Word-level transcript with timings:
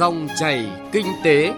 Dòng 0.00 0.28
chảy 0.36 0.70
kinh 0.92 1.06
tế. 1.24 1.52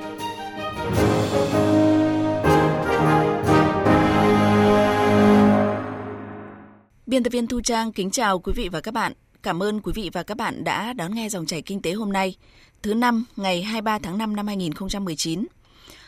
Biên 7.06 7.22
tập 7.22 7.30
viên 7.30 7.46
Thu 7.46 7.60
Trang 7.60 7.92
kính 7.92 8.10
chào 8.10 8.38
quý 8.38 8.52
vị 8.56 8.68
và 8.72 8.80
các 8.80 8.94
bạn. 8.94 9.12
Cảm 9.42 9.62
ơn 9.62 9.80
quý 9.80 9.92
vị 9.94 10.10
và 10.12 10.22
các 10.22 10.36
bạn 10.36 10.64
đã 10.64 10.92
đón 10.92 11.14
nghe 11.14 11.28
dòng 11.28 11.46
chảy 11.46 11.62
kinh 11.62 11.82
tế 11.82 11.92
hôm 11.92 12.12
nay, 12.12 12.36
thứ 12.82 12.94
năm 12.94 13.24
ngày 13.36 13.62
23 13.62 13.98
tháng 13.98 14.18
5 14.18 14.36
năm 14.36 14.46
2019. 14.46 15.46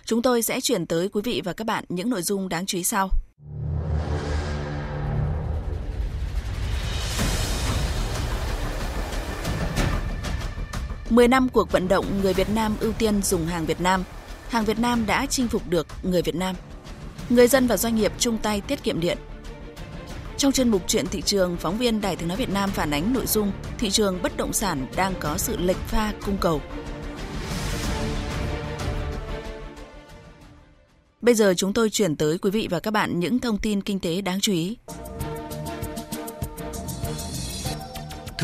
Chúng 0.05 0.23
tôi 0.23 0.43
sẽ 0.43 0.61
chuyển 0.61 0.87
tới 0.87 1.09
quý 1.09 1.21
vị 1.25 1.43
và 1.45 1.53
các 1.53 1.67
bạn 1.67 1.85
những 1.89 2.11
nội 2.11 2.23
dung 2.23 2.49
đáng 2.49 2.67
chú 2.67 2.79
ý 2.79 2.85
sau. 2.85 3.11
10 11.11 11.29
năm 11.29 11.49
cuộc 11.49 11.73
vận 11.73 11.89
động 11.89 12.07
người 12.23 12.33
Việt 12.33 12.51
Nam 12.51 12.77
ưu 12.81 12.93
tiên 12.93 13.23
dùng 13.23 13.47
hàng 13.47 13.67
Việt 13.67 13.81
Nam, 13.81 14.05
hàng 14.49 14.65
Việt 14.65 14.79
Nam 14.79 15.07
đã 15.07 15.27
chinh 15.27 15.49
phục 15.49 15.63
được 15.69 15.87
người 16.03 16.23
Việt 16.23 16.35
Nam. 16.35 16.57
Người 17.29 17.49
dân 17.49 17.67
và 17.67 17.77
doanh 17.77 17.97
nghiệp 17.97 18.13
chung 18.19 18.39
tay 18.39 18.61
tiết 18.61 18.83
kiệm 18.83 19.01
điện. 19.01 19.19
Trong 20.37 20.53
chuyên 20.53 20.69
mục 20.69 20.83
chuyện 20.87 21.07
thị 21.07 21.23
trường, 21.23 21.57
phóng 21.57 21.79
viên 21.79 22.01
Đài 22.01 22.17
Tiếng 22.17 22.29
nói 22.29 22.37
Việt 22.37 22.51
Nam 22.51 22.71
phản 22.71 22.91
ánh 22.91 23.13
nội 23.13 23.27
dung 23.27 23.53
thị 23.79 23.91
trường 23.91 24.23
bất 24.23 24.37
động 24.37 24.53
sản 24.53 24.87
đang 24.97 25.15
có 25.21 25.39
sự 25.39 25.57
lệch 25.57 25.77
pha 25.77 26.13
cung 26.25 26.37
cầu. 26.41 26.61
Bây 31.21 31.35
giờ 31.35 31.55
chúng 31.57 31.73
tôi 31.73 31.91
chuyển 31.91 32.17
tới 32.17 32.39
quý 32.39 32.51
vị 32.51 32.69
và 32.71 32.81
các 32.81 32.91
bạn 32.91 33.21
những 33.21 33.39
thông 33.39 33.59
tin 33.59 33.83
kinh 33.83 34.01
tế 34.01 34.21
đáng 34.21 34.41
chú 34.41 34.53
ý. 34.53 34.77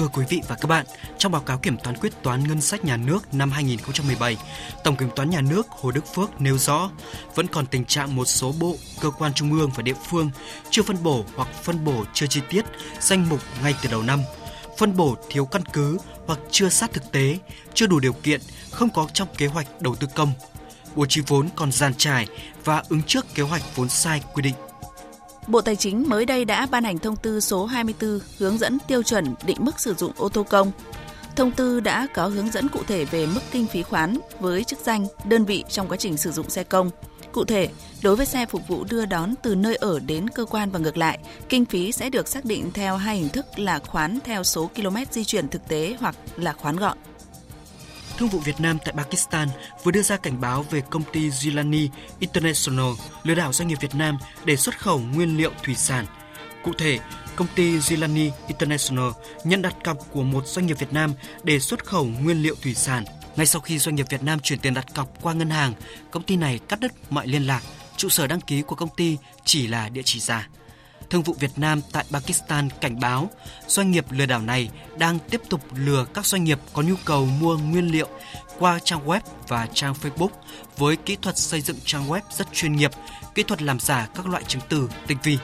Thưa 0.00 0.09
quý 0.09 0.24
vị 0.28 0.42
và 0.48 0.56
các 0.56 0.66
bạn, 0.68 0.86
trong 1.18 1.32
báo 1.32 1.40
cáo 1.42 1.59
kiểm 1.59 1.77
toán 1.77 1.96
quyết 1.96 2.12
toán 2.22 2.48
ngân 2.48 2.60
sách 2.60 2.84
nhà 2.84 2.96
nước 2.96 3.34
năm 3.34 3.50
2017, 3.50 4.36
Tổng 4.84 4.96
kiểm 4.96 5.09
toán 5.16 5.30
nhà 5.30 5.40
nước 5.40 5.66
Hồ 5.68 5.90
Đức 5.90 6.15
Phước 6.15 6.40
nêu 6.40 6.59
rõ 6.59 6.90
vẫn 7.34 7.46
còn 7.46 7.66
tình 7.66 7.84
trạng 7.84 8.16
một 8.16 8.24
số 8.24 8.54
bộ, 8.60 8.76
cơ 9.01 9.10
quan 9.10 9.34
trung 9.34 9.52
ương 9.52 9.70
và 9.74 9.82
địa 9.82 9.95
phương 10.10 10.30
chưa 10.70 10.82
phân 10.82 11.02
bổ 11.02 11.24
hoặc 11.37 11.48
phân 11.62 11.84
bổ 11.84 12.04
chưa 12.15 12.26
chi 12.26 12.40
tiết 12.51 12.65
danh 13.01 13.29
mục 13.29 13.40
ngay 13.62 13.74
từ 13.82 13.90
đầu 13.90 14.02
năm, 14.02 14.20
phân 14.79 14.96
bổ 14.96 15.16
thiếu 15.30 15.45
căn 15.45 15.62
cứ 15.73 15.98
hoặc 16.26 16.38
chưa 16.51 16.68
sát 16.68 16.92
thực 16.92 17.12
tế, 17.12 17.38
chưa 17.74 17.87
đủ 17.87 18.01
điều 18.01 18.12
kiện, 18.12 18.40
không 18.70 18.90
có 18.90 19.09
trong 19.12 19.29
kế 19.37 19.46
hoạch 19.46 19.82
đầu 19.82 19.95
tư 19.95 20.07
công. 20.14 20.32
Bố 20.95 21.07
trí 21.07 21.20
vốn 21.26 21.48
còn 21.57 21.73
giàn 21.73 21.95
trải 21.95 22.26
và 22.64 22.82
ứng 22.88 23.02
trước 23.02 23.35
kế 23.35 23.42
hoạch 23.42 23.62
vốn 23.76 23.88
sai 23.88 24.23
quy 24.35 24.42
định. 24.42 24.70
Bộ 25.46 25.60
Tài 25.60 25.77
chính 25.77 26.09
mới 26.09 26.27
đây 26.27 26.45
đã 26.45 26.66
ban 26.71 26.85
hành 26.85 26.99
thông 26.99 27.16
tư 27.16 27.41
số 27.41 27.66
24 27.66 28.21
hướng 28.38 28.59
dẫn 28.59 28.79
tiêu 28.87 29.02
chuẩn 29.02 29.35
định 29.47 29.57
mức 29.60 29.80
sử 29.80 29.95
dụng 29.95 30.13
ô 30.16 30.29
tô 30.29 30.43
công. 30.43 30.73
Thông 31.37 31.51
tư 31.51 31.80
đã 31.80 32.07
có 32.15 32.27
hướng 32.27 32.51
dẫn 32.51 32.69
cụ 32.69 32.80
thể 32.87 33.05
về 33.05 33.27
mức 33.27 33.41
kinh 33.51 33.66
phí 33.66 33.82
khoán 33.82 34.19
với 34.41 34.65
chức 34.65 34.79
danh, 34.79 35.07
đơn 35.24 35.45
vị 35.45 35.65
trong 35.69 35.88
quá 35.88 35.97
trình 35.97 36.16
sử 36.16 36.32
dụng 36.32 36.51
xe 36.51 36.65
công. 36.65 36.91
Cụ 37.32 37.45
thể, 37.45 37.69
đối 38.02 38.16
với 38.16 38.27
xe 38.27 38.47
phục 38.47 38.69
vụ 38.69 38.85
đưa 38.91 39.07
đón 39.07 39.35
từ 39.43 39.55
nơi 39.55 39.77
ở 39.77 40.01
đến 40.01 40.29
cơ 40.29 40.45
quan 40.45 40.71
và 40.71 40.79
ngược 40.79 40.97
lại, 40.97 41.19
kinh 41.49 41.65
phí 41.65 41.93
sẽ 41.93 42.10
được 42.10 42.29
xác 42.29 42.45
định 42.45 42.71
theo 42.75 42.97
hai 42.97 43.16
hình 43.16 43.29
thức 43.29 43.47
là 43.57 43.79
khoán 43.79 44.19
theo 44.25 44.45
số 44.45 44.71
km 44.77 44.97
di 45.10 45.25
chuyển 45.25 45.49
thực 45.49 45.69
tế 45.69 45.97
hoặc 46.01 46.16
là 46.37 46.52
khoán 46.52 46.77
gọn. 46.77 46.99
Thương 48.21 48.29
vụ 48.29 48.38
Việt 48.38 48.60
Nam 48.60 48.79
tại 48.85 48.95
Pakistan 48.96 49.49
vừa 49.85 49.90
đưa 49.90 50.02
ra 50.02 50.16
cảnh 50.16 50.40
báo 50.40 50.63
về 50.63 50.82
công 50.90 51.02
ty 51.13 51.30
Gilani 51.30 51.88
International 52.18 52.90
lừa 53.23 53.35
đảo 53.35 53.52
doanh 53.52 53.68
nghiệp 53.68 53.79
Việt 53.80 53.95
Nam 53.95 54.18
để 54.45 54.57
xuất 54.57 54.79
khẩu 54.79 54.99
nguyên 54.99 55.37
liệu 55.37 55.51
thủy 55.63 55.74
sản. 55.74 56.07
Cụ 56.65 56.73
thể, 56.79 56.98
công 57.37 57.46
ty 57.54 57.80
Gilani 57.80 58.30
International 58.46 59.10
nhận 59.45 59.63
đặt 59.63 59.74
cọc 59.85 59.98
của 60.13 60.23
một 60.23 60.46
doanh 60.46 60.66
nghiệp 60.66 60.79
Việt 60.79 60.93
Nam 60.93 61.13
để 61.43 61.60
xuất 61.60 61.85
khẩu 61.85 62.04
nguyên 62.04 62.43
liệu 62.43 62.54
thủy 62.63 62.74
sản. 62.74 63.04
Ngay 63.37 63.46
sau 63.46 63.60
khi 63.60 63.79
doanh 63.79 63.95
nghiệp 63.95 64.06
Việt 64.10 64.22
Nam 64.22 64.41
chuyển 64.41 64.59
tiền 64.59 64.75
đặt 64.75 64.94
cọc 64.94 65.22
qua 65.22 65.32
ngân 65.32 65.50
hàng, 65.50 65.72
công 66.10 66.22
ty 66.22 66.37
này 66.37 66.60
cắt 66.69 66.81
đứt 66.81 66.93
mọi 67.10 67.26
liên 67.26 67.47
lạc, 67.47 67.62
trụ 67.97 68.09
sở 68.09 68.26
đăng 68.26 68.41
ký 68.41 68.62
của 68.62 68.76
công 68.76 68.94
ty 68.97 69.16
chỉ 69.44 69.66
là 69.66 69.88
địa 69.88 70.02
chỉ 70.04 70.20
giả. 70.20 70.48
Thương 71.10 71.22
vụ 71.22 71.34
Việt 71.41 71.50
Nam 71.56 71.81
tại 71.93 72.04
Pakistan 72.10 72.69
cảnh 72.81 73.00
báo 73.00 73.31
doanh 73.66 73.91
nghiệp 73.91 74.04
lừa 74.10 74.26
đảo 74.26 74.41
này 74.41 74.71
đang 74.98 75.19
tiếp 75.31 75.41
tục 75.48 75.60
lừa 75.75 76.04
các 76.15 76.26
doanh 76.26 76.44
nghiệp 76.44 76.59
có 76.72 76.82
nhu 76.82 76.94
cầu 77.04 77.26
mua 77.41 77.59
nguyên 77.59 77.93
liệu 77.93 78.09
qua 78.59 78.78
trang 78.84 79.06
web 79.06 79.20
và 79.49 79.69
trang 79.75 79.94
Facebook 80.03 80.28
với 80.76 80.97
kỹ 80.97 81.16
thuật 81.22 81.38
xây 81.38 81.60
dựng 81.60 81.76
trang 81.84 82.09
web 82.09 82.20
rất 82.31 82.53
chuyên 82.53 82.72
nghiệp, 82.72 82.91
kỹ 83.34 83.43
thuật 83.43 83.62
làm 83.62 83.81
giả 83.81 84.09
các 84.15 84.26
loại 84.26 84.43
chứng 84.47 84.62
từ 84.69 84.88
tinh 85.06 85.19
vi. 85.22 85.38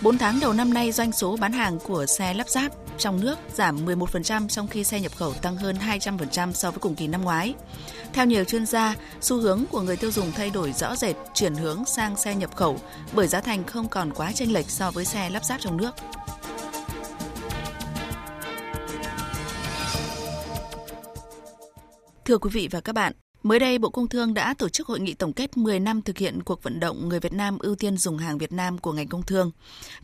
4 0.00 0.18
tháng 0.18 0.40
đầu 0.40 0.52
năm 0.52 0.74
nay, 0.74 0.92
doanh 0.92 1.12
số 1.12 1.36
bán 1.36 1.52
hàng 1.52 1.78
của 1.78 2.06
xe 2.06 2.34
lắp 2.34 2.48
ráp 2.48 2.72
trong 2.98 3.20
nước 3.20 3.38
giảm 3.54 3.86
11% 3.86 4.48
trong 4.48 4.68
khi 4.68 4.84
xe 4.84 5.00
nhập 5.00 5.12
khẩu 5.16 5.32
tăng 5.32 5.56
hơn 5.56 5.76
200% 5.76 6.52
so 6.52 6.70
với 6.70 6.78
cùng 6.78 6.94
kỳ 6.94 7.06
năm 7.06 7.22
ngoái. 7.22 7.54
Theo 8.12 8.26
nhiều 8.26 8.44
chuyên 8.44 8.66
gia, 8.66 8.94
xu 9.20 9.40
hướng 9.40 9.64
của 9.70 9.80
người 9.80 9.96
tiêu 9.96 10.10
dùng 10.10 10.32
thay 10.32 10.50
đổi 10.50 10.72
rõ 10.72 10.96
rệt, 10.96 11.16
chuyển 11.34 11.54
hướng 11.54 11.84
sang 11.84 12.16
xe 12.16 12.34
nhập 12.34 12.56
khẩu 12.56 12.78
bởi 13.12 13.26
giá 13.28 13.40
thành 13.40 13.64
không 13.64 13.88
còn 13.88 14.12
quá 14.14 14.32
chênh 14.32 14.52
lệch 14.52 14.70
so 14.70 14.90
với 14.90 15.04
xe 15.04 15.30
lắp 15.30 15.44
ráp 15.44 15.60
trong 15.60 15.76
nước. 15.76 15.94
Thưa 22.24 22.38
quý 22.38 22.50
vị 22.52 22.68
và 22.70 22.80
các 22.80 22.92
bạn, 22.92 23.12
Mới 23.44 23.58
đây, 23.58 23.78
Bộ 23.78 23.88
Công 23.88 24.08
Thương 24.08 24.34
đã 24.34 24.54
tổ 24.54 24.68
chức 24.68 24.86
hội 24.86 25.00
nghị 25.00 25.14
tổng 25.14 25.32
kết 25.32 25.56
10 25.56 25.80
năm 25.80 26.02
thực 26.02 26.18
hiện 26.18 26.42
cuộc 26.42 26.62
vận 26.62 26.80
động 26.80 27.08
người 27.08 27.20
Việt 27.20 27.32
Nam 27.32 27.58
ưu 27.58 27.74
tiên 27.74 27.96
dùng 27.96 28.18
hàng 28.18 28.38
Việt 28.38 28.52
Nam 28.52 28.78
của 28.78 28.92
ngành 28.92 29.08
công 29.08 29.22
thương. 29.22 29.50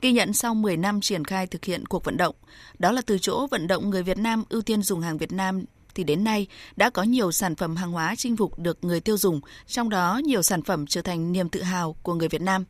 Ghi 0.00 0.12
nhận 0.12 0.32
sau 0.32 0.54
10 0.54 0.76
năm 0.76 1.00
triển 1.00 1.24
khai 1.24 1.46
thực 1.46 1.64
hiện 1.64 1.86
cuộc 1.86 2.04
vận 2.04 2.16
động, 2.16 2.34
đó 2.78 2.92
là 2.92 3.02
từ 3.06 3.18
chỗ 3.18 3.46
vận 3.46 3.66
động 3.66 3.90
người 3.90 4.02
Việt 4.02 4.18
Nam 4.18 4.44
ưu 4.48 4.62
tiên 4.62 4.82
dùng 4.82 5.00
hàng 5.00 5.18
Việt 5.18 5.32
Nam 5.32 5.64
thì 5.94 6.04
đến 6.04 6.24
nay 6.24 6.46
đã 6.76 6.90
có 6.90 7.02
nhiều 7.02 7.32
sản 7.32 7.56
phẩm 7.56 7.76
hàng 7.76 7.92
hóa 7.92 8.14
chinh 8.16 8.36
phục 8.36 8.58
được 8.58 8.84
người 8.84 9.00
tiêu 9.00 9.16
dùng, 9.16 9.40
trong 9.66 9.88
đó 9.88 10.20
nhiều 10.24 10.42
sản 10.42 10.62
phẩm 10.62 10.86
trở 10.86 11.02
thành 11.02 11.32
niềm 11.32 11.48
tự 11.48 11.62
hào 11.62 11.96
của 12.02 12.14
người 12.14 12.28
Việt 12.28 12.42
Nam. 12.42 12.64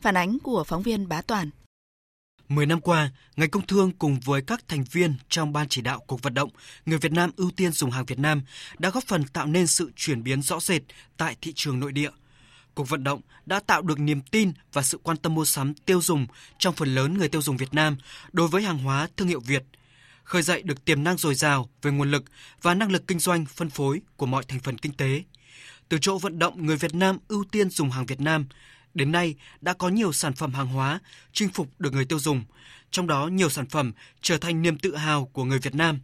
Phản 0.00 0.16
ánh 0.16 0.38
của 0.38 0.64
phóng 0.64 0.82
viên 0.82 1.08
Bá 1.08 1.22
Toàn. 1.22 1.50
10 2.48 2.66
năm 2.66 2.80
qua, 2.80 3.10
ngành 3.36 3.50
công 3.50 3.66
thương 3.66 3.92
cùng 3.98 4.20
với 4.20 4.42
các 4.42 4.68
thành 4.68 4.84
viên 4.92 5.14
trong 5.28 5.52
ban 5.52 5.68
chỉ 5.68 5.82
đạo 5.82 6.00
cuộc 6.06 6.22
vận 6.22 6.34
động 6.34 6.50
người 6.86 6.98
Việt 6.98 7.12
Nam 7.12 7.30
ưu 7.36 7.50
tiên 7.50 7.72
dùng 7.72 7.90
hàng 7.90 8.04
Việt 8.04 8.18
Nam 8.18 8.42
đã 8.78 8.90
góp 8.90 9.04
phần 9.06 9.24
tạo 9.24 9.46
nên 9.46 9.66
sự 9.66 9.90
chuyển 9.96 10.22
biến 10.22 10.42
rõ 10.42 10.60
rệt 10.60 10.82
tại 11.16 11.36
thị 11.40 11.52
trường 11.56 11.80
nội 11.80 11.92
địa. 11.92 12.10
Cuộc 12.74 12.88
vận 12.88 13.04
động 13.04 13.20
đã 13.46 13.60
tạo 13.60 13.82
được 13.82 13.98
niềm 13.98 14.20
tin 14.20 14.52
và 14.72 14.82
sự 14.82 14.98
quan 15.02 15.16
tâm 15.16 15.34
mua 15.34 15.44
sắm 15.44 15.74
tiêu 15.74 16.00
dùng 16.00 16.26
trong 16.58 16.74
phần 16.74 16.94
lớn 16.94 17.18
người 17.18 17.28
tiêu 17.28 17.42
dùng 17.42 17.56
Việt 17.56 17.74
Nam 17.74 17.96
đối 18.32 18.48
với 18.48 18.62
hàng 18.62 18.78
hóa 18.78 19.08
thương 19.16 19.28
hiệu 19.28 19.40
Việt, 19.40 19.62
khơi 20.24 20.42
dậy 20.42 20.62
được 20.62 20.84
tiềm 20.84 21.04
năng 21.04 21.16
dồi 21.16 21.34
dào 21.34 21.68
về 21.82 21.90
nguồn 21.90 22.10
lực 22.10 22.24
và 22.62 22.74
năng 22.74 22.92
lực 22.92 23.06
kinh 23.06 23.18
doanh 23.18 23.46
phân 23.46 23.70
phối 23.70 24.00
của 24.16 24.26
mọi 24.26 24.44
thành 24.48 24.60
phần 24.60 24.78
kinh 24.78 24.92
tế. 24.92 25.22
Từ 25.88 25.98
chỗ 26.00 26.18
vận 26.18 26.38
động 26.38 26.66
người 26.66 26.76
Việt 26.76 26.94
Nam 26.94 27.18
ưu 27.28 27.44
tiên 27.44 27.70
dùng 27.70 27.90
hàng 27.90 28.06
Việt 28.06 28.20
Nam 28.20 28.46
Đến 28.98 29.12
nay 29.12 29.34
đã 29.60 29.72
có 29.72 29.88
nhiều 29.88 30.12
sản 30.12 30.32
phẩm 30.32 30.54
hàng 30.54 30.66
hóa 30.66 31.00
chinh 31.32 31.48
phục 31.48 31.80
được 31.80 31.92
người 31.92 32.04
tiêu 32.04 32.18
dùng, 32.18 32.44
trong 32.90 33.06
đó 33.06 33.26
nhiều 33.26 33.50
sản 33.50 33.66
phẩm 33.66 33.92
trở 34.20 34.38
thành 34.38 34.62
niềm 34.62 34.78
tự 34.78 34.96
hào 34.96 35.26
của 35.26 35.44
người 35.44 35.58
Việt 35.58 35.74
Nam. 35.74 35.98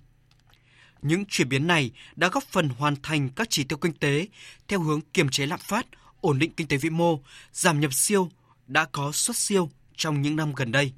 Những 1.03 1.25
chuyển 1.29 1.49
biến 1.49 1.67
này 1.67 1.91
đã 2.17 2.29
góp 2.29 2.45
phần 2.45 2.69
hoàn 2.69 2.97
thành 3.03 3.29
các 3.29 3.47
chỉ 3.51 3.65
tiêu 3.65 3.79
kinh 3.79 3.93
tế 3.93 4.29
theo 4.69 4.81
hướng 4.81 5.01
kiềm 5.01 5.29
chế 5.29 5.47
lạm 5.47 5.61
phát, 5.61 5.87
ổn 6.21 6.39
định 6.39 6.53
kinh 6.57 6.69
tế 6.69 6.77
vĩ 6.77 6.91
mô, 6.91 7.21
giảm 7.53 7.81
nhập 7.81 7.93
siêu, 7.95 8.29
đã 8.67 8.85
có 8.93 9.13
xuất 9.13 9.37
siêu 9.37 9.71
trong 9.97 10.23
những 10.23 10.37
năm 10.37 10.53
gần 10.55 10.73
đây. 10.73 10.93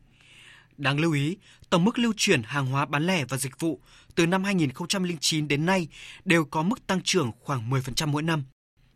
Đáng 0.77 1.01
lưu 1.01 1.13
ý, 1.13 1.37
tổng 1.71 1.85
mức 1.85 1.99
lưu 1.99 2.13
chuyển 2.17 2.43
hàng 2.43 2.67
hóa 2.67 2.87
bán 2.87 3.07
lẻ 3.07 3.25
và 3.25 3.37
dịch 3.37 3.61
vụ 3.61 3.81
từ 4.15 4.27
năm 4.27 4.45
2009 4.45 5.49
đến 5.49 5.67
nay 5.67 5.89
đều 6.25 6.45
có 6.45 6.63
mức 6.63 6.87
tăng 6.87 7.01
trưởng 7.05 7.31
khoảng 7.41 7.71
10% 7.71 8.07
mỗi 8.07 8.23
năm. 8.23 8.45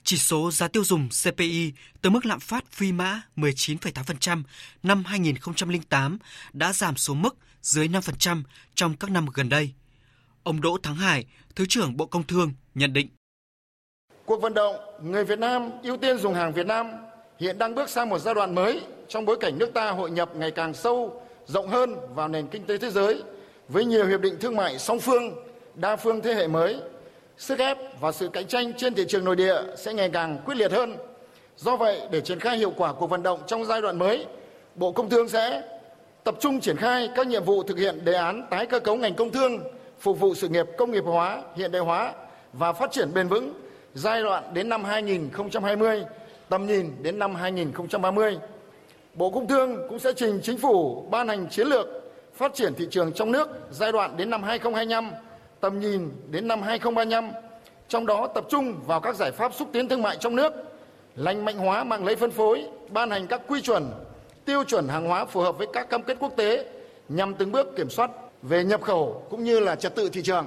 Chỉ 0.04 0.16
số 0.16 0.50
giá 0.50 0.68
tiêu 0.68 0.84
dùng 0.84 1.08
CPI 1.08 1.72
từ 2.02 2.10
mức 2.10 2.26
lạm 2.26 2.40
phát 2.40 2.64
phi 2.72 2.92
mã 2.92 3.22
19,8% 3.36 4.42
năm 4.82 5.04
2008 5.04 6.18
đã 6.52 6.72
giảm 6.72 6.96
xuống 6.96 7.22
mức 7.22 7.36
dưới 7.62 7.88
5% 7.88 8.42
trong 8.74 8.96
các 8.96 9.10
năm 9.10 9.26
gần 9.34 9.48
đây. 9.48 9.72
Ông 10.42 10.60
Đỗ 10.60 10.78
Thắng 10.82 10.94
Hải, 10.94 11.24
Thứ 11.56 11.66
trưởng 11.68 11.96
Bộ 11.96 12.06
Công 12.06 12.26
Thương 12.26 12.52
nhận 12.74 12.92
định. 12.92 13.08
Cuộc 14.24 14.42
vận 14.42 14.54
động 14.54 14.74
người 15.02 15.24
Việt 15.24 15.38
Nam 15.38 15.70
ưu 15.82 15.96
tiên 15.96 16.18
dùng 16.18 16.34
hàng 16.34 16.52
Việt 16.52 16.66
Nam 16.66 16.86
hiện 17.38 17.58
đang 17.58 17.74
bước 17.74 17.90
sang 17.90 18.08
một 18.08 18.18
giai 18.18 18.34
đoạn 18.34 18.54
mới 18.54 18.80
trong 19.08 19.24
bối 19.24 19.36
cảnh 19.40 19.58
nước 19.58 19.70
ta 19.74 19.90
hội 19.90 20.10
nhập 20.10 20.36
ngày 20.36 20.50
càng 20.50 20.74
sâu, 20.74 21.22
rộng 21.46 21.68
hơn 21.68 21.96
vào 22.14 22.28
nền 22.28 22.46
kinh 22.46 22.66
tế 22.66 22.78
thế 22.78 22.90
giới 22.90 23.22
với 23.68 23.84
nhiều 23.84 24.06
hiệp 24.06 24.20
định 24.20 24.36
thương 24.40 24.56
mại 24.56 24.78
song 24.78 25.00
phương, 25.00 25.34
đa 25.74 25.96
phương 25.96 26.20
thế 26.22 26.34
hệ 26.34 26.48
mới 26.48 26.80
sức 27.40 27.58
ép 27.58 28.00
và 28.00 28.12
sự 28.12 28.28
cạnh 28.28 28.46
tranh 28.46 28.72
trên 28.76 28.94
thị 28.94 29.04
trường 29.08 29.24
nội 29.24 29.36
địa 29.36 29.56
sẽ 29.76 29.94
ngày 29.94 30.10
càng 30.12 30.38
quyết 30.44 30.54
liệt 30.54 30.72
hơn. 30.72 30.96
Do 31.56 31.76
vậy, 31.76 32.00
để 32.10 32.20
triển 32.20 32.40
khai 32.40 32.58
hiệu 32.58 32.72
quả 32.76 32.92
cuộc 32.92 33.06
vận 33.06 33.22
động 33.22 33.40
trong 33.46 33.64
giai 33.64 33.82
đoạn 33.82 33.98
mới, 33.98 34.26
Bộ 34.74 34.92
Công 34.92 35.10
Thương 35.10 35.28
sẽ 35.28 35.62
tập 36.24 36.34
trung 36.40 36.60
triển 36.60 36.76
khai 36.76 37.08
các 37.16 37.26
nhiệm 37.26 37.44
vụ 37.44 37.62
thực 37.62 37.78
hiện 37.78 38.04
đề 38.04 38.12
án 38.12 38.46
tái 38.50 38.66
cơ 38.66 38.80
cấu 38.80 38.96
ngành 38.96 39.14
công 39.14 39.30
thương, 39.30 39.60
phục 40.00 40.20
vụ 40.20 40.34
sự 40.34 40.48
nghiệp 40.48 40.66
công 40.78 40.90
nghiệp 40.90 41.04
hóa, 41.04 41.42
hiện 41.56 41.72
đại 41.72 41.82
hóa 41.82 42.12
và 42.52 42.72
phát 42.72 42.92
triển 42.92 43.14
bền 43.14 43.28
vững 43.28 43.52
giai 43.94 44.22
đoạn 44.22 44.54
đến 44.54 44.68
năm 44.68 44.84
2020, 44.84 46.04
tầm 46.48 46.66
nhìn 46.66 46.92
đến 47.02 47.18
năm 47.18 47.34
2030. 47.34 48.38
Bộ 49.14 49.30
Công 49.30 49.46
Thương 49.46 49.88
cũng 49.88 49.98
sẽ 49.98 50.12
trình 50.16 50.40
chính 50.42 50.58
phủ 50.58 51.06
ban 51.10 51.28
hành 51.28 51.48
chiến 51.50 51.66
lược 51.66 51.86
phát 52.34 52.54
triển 52.54 52.74
thị 52.74 52.86
trường 52.90 53.12
trong 53.12 53.32
nước 53.32 53.48
giai 53.70 53.92
đoạn 53.92 54.16
đến 54.16 54.30
năm 54.30 54.42
2025 54.42 55.10
tầm 55.60 55.80
nhìn 55.80 56.10
đến 56.30 56.48
năm 56.48 56.62
2035, 56.62 57.30
trong 57.88 58.06
đó 58.06 58.26
tập 58.26 58.44
trung 58.50 58.80
vào 58.86 59.00
các 59.00 59.16
giải 59.16 59.32
pháp 59.32 59.54
xúc 59.54 59.68
tiến 59.72 59.88
thương 59.88 60.02
mại 60.02 60.16
trong 60.16 60.36
nước, 60.36 60.52
lành 61.16 61.44
mạnh 61.44 61.58
hóa 61.58 61.84
mạng 61.84 62.04
lưới 62.04 62.16
phân 62.16 62.30
phối, 62.30 62.64
ban 62.88 63.10
hành 63.10 63.26
các 63.26 63.40
quy 63.48 63.60
chuẩn, 63.60 63.92
tiêu 64.44 64.64
chuẩn 64.64 64.88
hàng 64.88 65.08
hóa 65.08 65.24
phù 65.24 65.40
hợp 65.40 65.58
với 65.58 65.66
các 65.72 65.90
cam 65.90 66.02
kết 66.02 66.16
quốc 66.20 66.32
tế 66.36 66.64
nhằm 67.08 67.34
từng 67.34 67.52
bước 67.52 67.76
kiểm 67.76 67.90
soát 67.90 68.10
về 68.42 68.64
nhập 68.64 68.82
khẩu 68.82 69.26
cũng 69.30 69.44
như 69.44 69.60
là 69.60 69.76
trật 69.76 69.94
tự 69.94 70.08
thị 70.08 70.22
trường. 70.22 70.46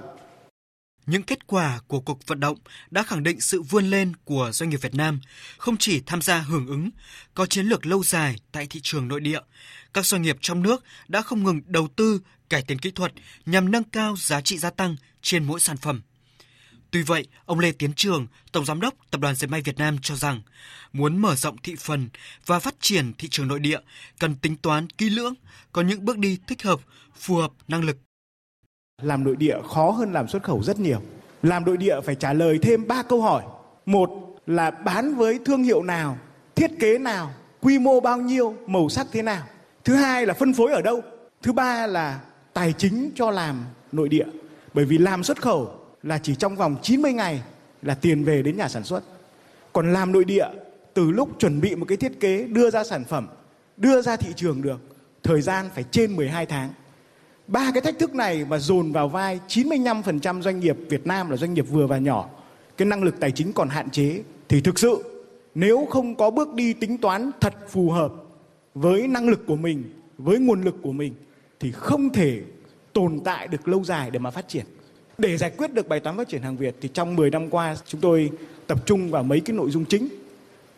Những 1.05 1.23
kết 1.23 1.47
quả 1.47 1.79
của 1.87 1.99
cuộc 1.99 2.27
vận 2.27 2.39
động 2.39 2.57
đã 2.91 3.03
khẳng 3.03 3.23
định 3.23 3.41
sự 3.41 3.61
vươn 3.61 3.89
lên 3.89 4.13
của 4.23 4.51
doanh 4.53 4.69
nghiệp 4.69 4.81
Việt 4.81 4.95
Nam, 4.95 5.19
không 5.57 5.77
chỉ 5.77 6.01
tham 6.05 6.21
gia 6.21 6.39
hưởng 6.39 6.67
ứng, 6.67 6.89
có 7.33 7.45
chiến 7.45 7.65
lược 7.65 7.85
lâu 7.85 8.03
dài 8.03 8.35
tại 8.51 8.67
thị 8.69 8.79
trường 8.83 9.07
nội 9.07 9.19
địa. 9.19 9.39
Các 9.93 10.05
doanh 10.05 10.21
nghiệp 10.21 10.37
trong 10.41 10.63
nước 10.63 10.83
đã 11.07 11.21
không 11.21 11.43
ngừng 11.43 11.61
đầu 11.65 11.87
tư, 11.95 12.21
cải 12.49 12.61
tiến 12.61 12.79
kỹ 12.79 12.91
thuật 12.91 13.13
nhằm 13.45 13.71
nâng 13.71 13.83
cao 13.83 14.15
giá 14.17 14.41
trị 14.41 14.57
gia 14.57 14.69
tăng 14.69 14.95
trên 15.21 15.43
mỗi 15.43 15.59
sản 15.59 15.77
phẩm. 15.77 16.01
Tuy 16.91 17.01
vậy, 17.01 17.27
ông 17.45 17.59
Lê 17.59 17.71
Tiến 17.71 17.93
Trường, 17.93 18.27
Tổng 18.51 18.65
Giám 18.65 18.81
đốc 18.81 18.93
Tập 19.11 19.21
đoàn 19.21 19.35
Dệt 19.35 19.47
may 19.47 19.61
Việt 19.61 19.77
Nam 19.77 19.97
cho 20.01 20.15
rằng, 20.15 20.41
muốn 20.93 21.21
mở 21.21 21.35
rộng 21.35 21.57
thị 21.63 21.75
phần 21.79 22.09
và 22.45 22.59
phát 22.59 22.75
triển 22.79 23.13
thị 23.13 23.27
trường 23.31 23.47
nội 23.47 23.59
địa, 23.59 23.79
cần 24.19 24.35
tính 24.35 24.55
toán 24.55 24.89
kỹ 24.89 25.09
lưỡng, 25.09 25.33
có 25.71 25.81
những 25.81 26.05
bước 26.05 26.17
đi 26.17 26.39
thích 26.47 26.63
hợp, 26.63 26.79
phù 27.15 27.35
hợp 27.35 27.51
năng 27.67 27.83
lực 27.83 27.97
làm 29.03 29.23
nội 29.23 29.35
địa 29.35 29.57
khó 29.73 29.89
hơn 29.89 30.13
làm 30.13 30.27
xuất 30.27 30.43
khẩu 30.43 30.63
rất 30.63 30.79
nhiều. 30.79 30.99
Làm 31.43 31.65
nội 31.65 31.77
địa 31.77 32.01
phải 32.01 32.15
trả 32.15 32.33
lời 32.33 32.59
thêm 32.61 32.87
3 32.87 33.03
câu 33.03 33.21
hỏi. 33.21 33.43
Một 33.85 34.09
là 34.47 34.71
bán 34.71 35.15
với 35.15 35.39
thương 35.45 35.63
hiệu 35.63 35.83
nào, 35.83 36.17
thiết 36.55 36.71
kế 36.79 36.97
nào, 36.97 37.31
quy 37.61 37.79
mô 37.79 37.99
bao 37.99 38.17
nhiêu, 38.17 38.55
màu 38.67 38.89
sắc 38.89 39.07
thế 39.11 39.21
nào. 39.21 39.43
Thứ 39.83 39.95
hai 39.95 40.25
là 40.25 40.33
phân 40.33 40.53
phối 40.53 40.71
ở 40.71 40.81
đâu. 40.81 41.01
Thứ 41.41 41.51
ba 41.53 41.87
là 41.87 42.19
tài 42.53 42.73
chính 42.73 43.11
cho 43.15 43.31
làm 43.31 43.65
nội 43.91 44.09
địa. 44.09 44.25
Bởi 44.73 44.85
vì 44.85 44.97
làm 44.97 45.23
xuất 45.23 45.41
khẩu 45.41 45.71
là 46.03 46.17
chỉ 46.17 46.35
trong 46.35 46.55
vòng 46.55 46.75
90 46.81 47.13
ngày 47.13 47.41
là 47.81 47.95
tiền 47.95 48.23
về 48.23 48.41
đến 48.41 48.57
nhà 48.57 48.67
sản 48.67 48.83
xuất. 48.83 49.03
Còn 49.73 49.93
làm 49.93 50.11
nội 50.11 50.25
địa 50.25 50.45
từ 50.93 51.11
lúc 51.11 51.29
chuẩn 51.39 51.61
bị 51.61 51.75
một 51.75 51.85
cái 51.87 51.97
thiết 51.97 52.19
kế 52.19 52.43
đưa 52.43 52.69
ra 52.69 52.83
sản 52.83 53.03
phẩm, 53.03 53.27
đưa 53.77 54.01
ra 54.01 54.15
thị 54.15 54.33
trường 54.35 54.61
được, 54.61 54.79
thời 55.23 55.41
gian 55.41 55.69
phải 55.75 55.83
trên 55.91 56.15
12 56.15 56.45
tháng. 56.45 56.69
Ba 57.47 57.71
cái 57.73 57.81
thách 57.81 57.99
thức 57.99 58.15
này 58.15 58.45
mà 58.49 58.57
dồn 58.57 58.91
vào 58.91 59.09
vai 59.09 59.39
95% 59.47 60.41
doanh 60.41 60.59
nghiệp 60.59 60.77
Việt 60.89 61.07
Nam 61.07 61.29
là 61.29 61.37
doanh 61.37 61.53
nghiệp 61.53 61.65
vừa 61.69 61.87
và 61.87 61.97
nhỏ, 61.97 62.29
cái 62.77 62.85
năng 62.85 63.03
lực 63.03 63.19
tài 63.19 63.31
chính 63.31 63.53
còn 63.53 63.69
hạn 63.69 63.89
chế 63.89 64.21
thì 64.49 64.61
thực 64.61 64.79
sự 64.79 65.03
nếu 65.55 65.87
không 65.89 66.15
có 66.15 66.29
bước 66.29 66.53
đi 66.53 66.73
tính 66.73 66.97
toán 66.97 67.31
thật 67.41 67.53
phù 67.69 67.89
hợp 67.89 68.13
với 68.73 69.07
năng 69.07 69.29
lực 69.29 69.45
của 69.47 69.55
mình, 69.55 69.83
với 70.17 70.39
nguồn 70.39 70.63
lực 70.63 70.75
của 70.81 70.91
mình 70.91 71.13
thì 71.59 71.71
không 71.71 72.09
thể 72.09 72.41
tồn 72.93 73.19
tại 73.25 73.47
được 73.47 73.67
lâu 73.67 73.83
dài 73.83 74.11
để 74.11 74.19
mà 74.19 74.31
phát 74.31 74.47
triển. 74.47 74.65
Để 75.17 75.37
giải 75.37 75.51
quyết 75.57 75.73
được 75.73 75.87
bài 75.87 75.99
toán 75.99 76.17
phát 76.17 76.27
triển 76.27 76.41
hàng 76.41 76.57
Việt 76.57 76.75
thì 76.81 76.89
trong 76.93 77.15
10 77.15 77.29
năm 77.29 77.49
qua 77.49 77.75
chúng 77.85 78.01
tôi 78.01 78.31
tập 78.67 78.85
trung 78.85 79.11
vào 79.11 79.23
mấy 79.23 79.39
cái 79.39 79.55
nội 79.55 79.71
dung 79.71 79.85
chính. 79.85 80.07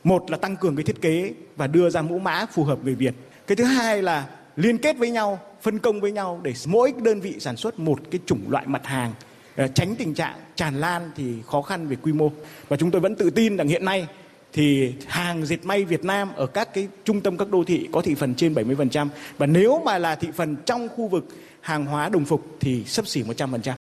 Một 0.03 0.31
là 0.31 0.37
tăng 0.37 0.55
cường 0.55 0.75
cái 0.75 0.83
thiết 0.83 1.01
kế 1.01 1.33
và 1.55 1.67
đưa 1.67 1.89
ra 1.89 2.01
mẫu 2.01 2.19
mã 2.19 2.45
phù 2.53 2.63
hợp 2.63 2.79
người 2.83 2.95
Việt. 2.95 3.13
Cái 3.47 3.55
thứ 3.55 3.63
hai 3.63 4.01
là 4.01 4.29
liên 4.55 4.77
kết 4.77 4.97
với 4.97 5.11
nhau 5.11 5.39
phân 5.65 5.79
công 5.79 6.01
với 6.01 6.11
nhau 6.11 6.39
để 6.43 6.53
mỗi 6.65 6.93
đơn 7.03 7.21
vị 7.21 7.35
sản 7.39 7.57
xuất 7.57 7.79
một 7.79 7.99
cái 8.11 8.19
chủng 8.25 8.41
loại 8.49 8.67
mặt 8.67 8.85
hàng 8.85 9.13
ờ, 9.55 9.67
tránh 9.67 9.95
tình 9.95 10.13
trạng 10.13 10.35
tràn 10.55 10.79
lan 10.79 11.11
thì 11.15 11.33
khó 11.45 11.61
khăn 11.61 11.87
về 11.87 11.95
quy 12.01 12.13
mô 12.13 12.31
và 12.67 12.77
chúng 12.77 12.91
tôi 12.91 13.01
vẫn 13.01 13.15
tự 13.15 13.29
tin 13.29 13.57
rằng 13.57 13.67
hiện 13.67 13.85
nay 13.85 14.07
thì 14.53 14.93
hàng 15.07 15.45
dệt 15.45 15.65
may 15.65 15.85
Việt 15.85 16.03
Nam 16.03 16.29
ở 16.35 16.45
các 16.45 16.73
cái 16.73 16.87
trung 17.03 17.21
tâm, 17.21 17.37
các 17.37 17.49
đô 17.49 17.63
thị 17.63 17.89
có 17.91 18.01
thị 18.01 18.15
phần 18.15 18.35
trên 18.35 18.53
70% 18.53 19.07
và 19.37 19.45
nếu 19.45 19.81
mà 19.85 19.97
là 19.97 20.15
thị 20.15 20.27
phần 20.35 20.55
trong 20.65 20.89
khu 20.89 21.07
vực 21.07 21.27
hàng 21.61 21.85
hóa 21.85 22.09
đồng 22.09 22.25
phục 22.25 22.45
thì 22.59 22.83
sấp 22.83 23.07
xỉ 23.07 23.23
100%. 23.23 23.84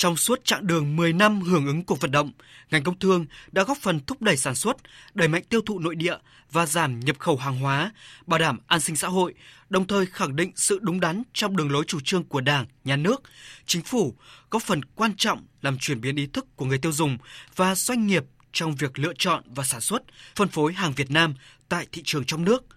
Trong 0.00 0.16
suốt 0.16 0.44
chặng 0.44 0.66
đường 0.66 0.96
10 0.96 1.12
năm 1.12 1.40
hưởng 1.40 1.66
ứng 1.66 1.84
cuộc 1.84 2.00
vận 2.00 2.10
động, 2.10 2.32
ngành 2.70 2.82
công 2.82 2.98
thương 2.98 3.26
đã 3.52 3.62
góp 3.62 3.78
phần 3.78 4.00
thúc 4.06 4.22
đẩy 4.22 4.36
sản 4.36 4.54
xuất, 4.54 4.76
đẩy 5.14 5.28
mạnh 5.28 5.42
tiêu 5.48 5.60
thụ 5.66 5.78
nội 5.78 5.94
địa 5.94 6.16
và 6.52 6.66
giảm 6.66 7.00
nhập 7.00 7.18
khẩu 7.18 7.36
hàng 7.36 7.58
hóa, 7.58 7.92
bảo 8.26 8.38
đảm 8.38 8.58
an 8.66 8.80
sinh 8.80 8.96
xã 8.96 9.08
hội, 9.08 9.34
đồng 9.70 9.86
thời 9.86 10.06
khẳng 10.06 10.36
định 10.36 10.52
sự 10.56 10.78
đúng 10.82 11.00
đắn 11.00 11.22
trong 11.32 11.56
đường 11.56 11.72
lối 11.72 11.84
chủ 11.86 12.00
trương 12.04 12.24
của 12.24 12.40
Đảng, 12.40 12.66
Nhà 12.84 12.96
nước, 12.96 13.22
Chính 13.66 13.82
phủ, 13.82 14.14
góp 14.50 14.62
phần 14.62 14.84
quan 14.84 15.16
trọng 15.16 15.46
làm 15.62 15.78
chuyển 15.78 16.00
biến 16.00 16.16
ý 16.16 16.26
thức 16.26 16.56
của 16.56 16.64
người 16.64 16.78
tiêu 16.78 16.92
dùng 16.92 17.18
và 17.56 17.74
doanh 17.74 18.06
nghiệp 18.06 18.24
trong 18.52 18.74
việc 18.74 18.98
lựa 18.98 19.12
chọn 19.18 19.42
và 19.46 19.64
sản 19.64 19.80
xuất, 19.80 20.02
phân 20.36 20.48
phối 20.48 20.72
hàng 20.72 20.92
Việt 20.92 21.10
Nam 21.10 21.34
tại 21.68 21.86
thị 21.92 22.02
trường 22.04 22.24
trong 22.24 22.44
nước– 22.44 22.64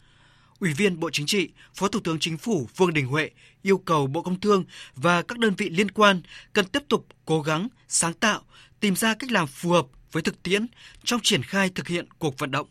Ủy 0.59 0.73
viên 0.73 1.00
Bộ 1.00 1.09
Chính 1.13 1.25
trị, 1.25 1.50
Phó 1.73 1.88
Thủ 1.88 2.00
tướng 2.03 2.19
Chính 2.19 2.38
phủ 2.38 2.67
Vương 2.75 2.94
Đình 2.94 3.07
Huệ 3.07 3.29
yêu 3.61 3.77
cầu 3.77 4.07
Bộ 4.07 4.21
Công 4.21 4.39
Thương 4.39 4.63
và 4.95 5.21
các 5.21 5.38
đơn 5.38 5.53
vị 5.57 5.69
liên 5.69 5.91
quan 5.91 6.21
cần 6.53 6.65
tiếp 6.65 6.83
tục 6.89 7.05
cố 7.25 7.41
gắng, 7.41 7.67
sáng 7.88 8.13
tạo, 8.13 8.41
tìm 8.79 8.95
ra 8.95 9.13
cách 9.13 9.31
làm 9.31 9.47
phù 9.47 9.69
hợp 9.69 9.85
với 10.11 10.23
thực 10.23 10.44
tiễn 10.44 10.65
trong 11.03 11.19
triển 11.23 11.44
khai 11.44 11.69
thực 11.75 11.88
hiện 11.88 12.05
cuộc 12.19 12.39
vận 12.39 12.51
động. 12.51 12.67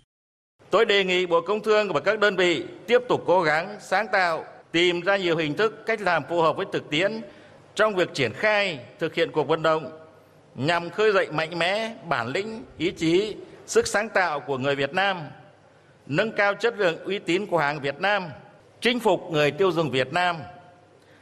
Tôi 0.71 0.85
đề 0.85 1.05
nghị 1.05 1.27
Bộ 1.27 1.41
Công 1.41 1.63
Thương 1.63 1.93
và 1.93 2.01
các 2.01 2.19
đơn 2.19 2.37
vị 2.37 2.65
tiếp 2.87 2.99
tục 3.09 3.25
cố 3.27 3.43
gắng, 3.43 3.79
sáng 3.81 4.07
tạo, 4.13 4.45
tìm 4.73 5.01
ra 5.01 5.17
nhiều 5.17 5.37
hình 5.37 5.55
thức 5.55 5.83
cách 5.87 6.01
làm 6.01 6.23
phù 6.29 6.43
hợp 6.43 6.57
với 6.57 6.67
thực 6.73 6.91
tiễn 6.91 7.21
trong 7.75 7.95
việc 7.95 8.15
triển 8.15 8.33
khai 8.33 8.79
thực 8.99 9.15
hiện 9.15 9.33
cuộc 9.33 9.49
vận 9.49 9.63
động 9.63 9.91
nhằm 10.55 10.91
khơi 10.91 11.13
dậy 11.13 11.29
mạnh 11.33 11.59
mẽ 11.59 11.95
bản 12.09 12.29
lĩnh, 12.29 12.65
ý 12.79 12.91
chí, 12.91 13.37
sức 13.67 13.87
sáng 13.87 14.09
tạo 14.09 14.41
của 14.41 14.59
người 14.59 14.77
Việt 14.77 14.95
Nam 14.95 15.17
nâng 16.07 16.33
cao 16.33 16.55
chất 16.55 16.79
lượng 16.79 17.05
uy 17.05 17.19
tín 17.19 17.47
của 17.47 17.59
hàng 17.59 17.81
Việt 17.81 18.01
Nam, 18.01 18.25
chinh 18.81 19.01
phục 19.01 19.21
người 19.31 19.51
tiêu 19.51 19.73
dùng 19.73 19.91
Việt 19.91 20.13
Nam. 20.13 20.37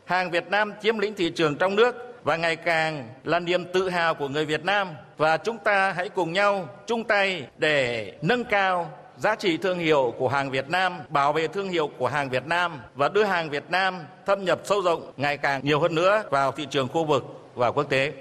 Hàng 0.04 0.30
Việt 0.30 0.48
Nam 0.50 0.72
chiếm 0.82 0.98
lĩnh 0.98 1.14
thị 1.14 1.30
trường 1.30 1.56
trong 1.56 1.76
nước 1.76 1.96
và 2.24 2.36
ngày 2.36 2.56
càng 2.56 3.08
là 3.24 3.38
niềm 3.38 3.64
tự 3.64 3.88
hào 3.88 4.14
của 4.14 4.28
người 4.28 4.44
Việt 4.44 4.64
Nam 4.64 4.88
và 5.16 5.36
chúng 5.36 5.58
ta 5.58 5.92
hãy 5.92 6.08
cùng 6.08 6.32
nhau 6.32 6.68
chung 6.86 7.04
tay 7.04 7.46
để 7.58 8.12
nâng 8.22 8.44
cao 8.44 8.90
giá 9.16 9.34
trị 9.34 9.56
thương 9.56 9.78
hiệu 9.78 10.14
của 10.18 10.28
hàng 10.28 10.50
Việt 10.50 10.68
Nam, 10.68 10.98
bảo 11.08 11.32
vệ 11.32 11.48
thương 11.48 11.68
hiệu 11.68 11.90
của 11.98 12.08
hàng 12.08 12.30
Việt 12.30 12.46
Nam 12.46 12.80
và 12.94 13.08
đưa 13.08 13.24
hàng 13.24 13.50
Việt 13.50 13.64
Nam 13.70 13.98
thâm 14.26 14.44
nhập 14.44 14.60
sâu 14.64 14.82
rộng 14.82 15.12
ngày 15.16 15.36
càng 15.36 15.60
nhiều 15.64 15.80
hơn 15.80 15.94
nữa 15.94 16.22
vào 16.30 16.52
thị 16.52 16.66
trường 16.70 16.88
khu 16.88 17.04
vực 17.04 17.24
và 17.54 17.70
quốc 17.70 17.84
tế. 17.84 18.12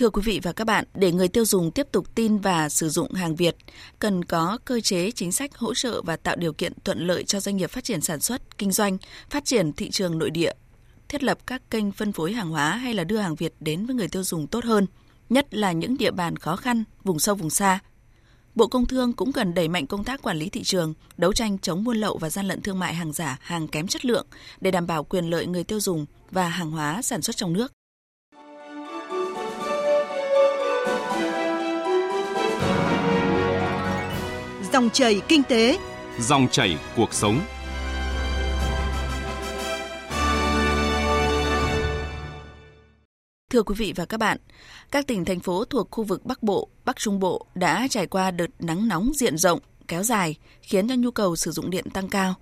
Thưa 0.00 0.10
quý 0.10 0.22
vị 0.24 0.40
và 0.42 0.52
các 0.52 0.64
bạn, 0.64 0.84
để 0.94 1.12
người 1.12 1.28
tiêu 1.28 1.44
dùng 1.44 1.70
tiếp 1.70 1.86
tục 1.92 2.14
tin 2.14 2.38
và 2.38 2.68
sử 2.68 2.88
dụng 2.88 3.12
hàng 3.12 3.36
Việt, 3.36 3.56
cần 3.98 4.24
có 4.24 4.58
cơ 4.64 4.80
chế 4.80 5.10
chính 5.10 5.32
sách 5.32 5.56
hỗ 5.56 5.74
trợ 5.74 6.02
và 6.02 6.16
tạo 6.16 6.36
điều 6.36 6.52
kiện 6.52 6.72
thuận 6.84 7.06
lợi 7.06 7.24
cho 7.24 7.40
doanh 7.40 7.56
nghiệp 7.56 7.70
phát 7.70 7.84
triển 7.84 8.00
sản 8.00 8.20
xuất, 8.20 8.58
kinh 8.58 8.72
doanh, 8.72 8.98
phát 9.30 9.44
triển 9.44 9.72
thị 9.72 9.90
trường 9.90 10.18
nội 10.18 10.30
địa, 10.30 10.52
thiết 11.08 11.22
lập 11.22 11.38
các 11.46 11.70
kênh 11.70 11.92
phân 11.92 12.12
phối 12.12 12.32
hàng 12.32 12.50
hóa 12.50 12.76
hay 12.76 12.94
là 12.94 13.04
đưa 13.04 13.16
hàng 13.16 13.34
Việt 13.34 13.54
đến 13.60 13.86
với 13.86 13.96
người 13.96 14.08
tiêu 14.08 14.22
dùng 14.22 14.46
tốt 14.46 14.64
hơn, 14.64 14.86
nhất 15.28 15.54
là 15.54 15.72
những 15.72 15.98
địa 15.98 16.10
bàn 16.10 16.36
khó 16.36 16.56
khăn, 16.56 16.84
vùng 17.04 17.18
sâu 17.18 17.34
vùng 17.34 17.50
xa. 17.50 17.78
Bộ 18.54 18.66
Công 18.66 18.86
Thương 18.86 19.12
cũng 19.12 19.32
cần 19.32 19.54
đẩy 19.54 19.68
mạnh 19.68 19.86
công 19.86 20.04
tác 20.04 20.22
quản 20.22 20.36
lý 20.36 20.48
thị 20.48 20.62
trường, 20.64 20.94
đấu 21.16 21.32
tranh 21.32 21.58
chống 21.58 21.84
buôn 21.84 21.96
lậu 21.96 22.18
và 22.18 22.30
gian 22.30 22.48
lận 22.48 22.62
thương 22.62 22.78
mại 22.78 22.94
hàng 22.94 23.12
giả, 23.12 23.38
hàng 23.40 23.68
kém 23.68 23.86
chất 23.86 24.04
lượng 24.04 24.26
để 24.60 24.70
đảm 24.70 24.86
bảo 24.86 25.04
quyền 25.04 25.30
lợi 25.30 25.46
người 25.46 25.64
tiêu 25.64 25.80
dùng 25.80 26.06
và 26.30 26.48
hàng 26.48 26.70
hóa 26.70 27.02
sản 27.02 27.22
xuất 27.22 27.36
trong 27.36 27.52
nước. 27.52 27.72
Dòng 34.72 34.90
chảy 34.90 35.20
kinh 35.28 35.42
tế, 35.42 35.78
dòng 36.20 36.48
chảy 36.48 36.78
cuộc 36.96 37.14
sống. 37.14 37.40
Thưa 43.50 43.62
quý 43.62 43.74
vị 43.78 43.92
và 43.96 44.04
các 44.04 44.16
bạn, 44.16 44.38
các 44.90 45.06
tỉnh 45.06 45.24
thành 45.24 45.40
phố 45.40 45.64
thuộc 45.64 45.88
khu 45.90 46.04
vực 46.04 46.26
Bắc 46.26 46.42
Bộ, 46.42 46.68
Bắc 46.84 46.96
Trung 46.96 47.20
Bộ 47.20 47.46
đã 47.54 47.86
trải 47.90 48.06
qua 48.06 48.30
đợt 48.30 48.46
nắng 48.58 48.88
nóng 48.88 49.10
diện 49.14 49.38
rộng, 49.38 49.58
kéo 49.88 50.02
dài, 50.02 50.36
khiến 50.62 50.88
cho 50.88 50.94
nhu 50.94 51.10
cầu 51.10 51.36
sử 51.36 51.50
dụng 51.50 51.70
điện 51.70 51.90
tăng 51.90 52.08
cao. 52.08 52.34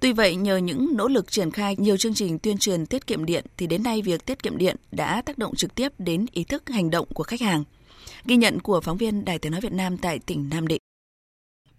Tuy 0.00 0.12
vậy, 0.12 0.36
nhờ 0.36 0.56
những 0.56 0.96
nỗ 0.96 1.08
lực 1.08 1.30
triển 1.30 1.50
khai 1.50 1.76
nhiều 1.78 1.96
chương 1.96 2.14
trình 2.14 2.38
tuyên 2.38 2.58
truyền 2.58 2.86
tiết 2.86 3.06
kiệm 3.06 3.24
điện 3.24 3.44
thì 3.56 3.66
đến 3.66 3.82
nay 3.82 4.02
việc 4.02 4.26
tiết 4.26 4.42
kiệm 4.42 4.58
điện 4.58 4.76
đã 4.90 5.22
tác 5.22 5.38
động 5.38 5.54
trực 5.54 5.74
tiếp 5.74 5.92
đến 5.98 6.26
ý 6.32 6.44
thức 6.44 6.68
hành 6.68 6.90
động 6.90 7.08
của 7.14 7.24
khách 7.24 7.40
hàng. 7.40 7.64
Ghi 8.24 8.36
nhận 8.36 8.60
của 8.60 8.80
phóng 8.80 8.96
viên 8.96 9.24
Đài 9.24 9.38
Tiếng 9.38 9.52
nói 9.52 9.60
Việt 9.60 9.72
Nam 9.72 9.96
tại 9.98 10.18
tỉnh 10.18 10.48
Nam 10.48 10.68
Định. 10.68 10.81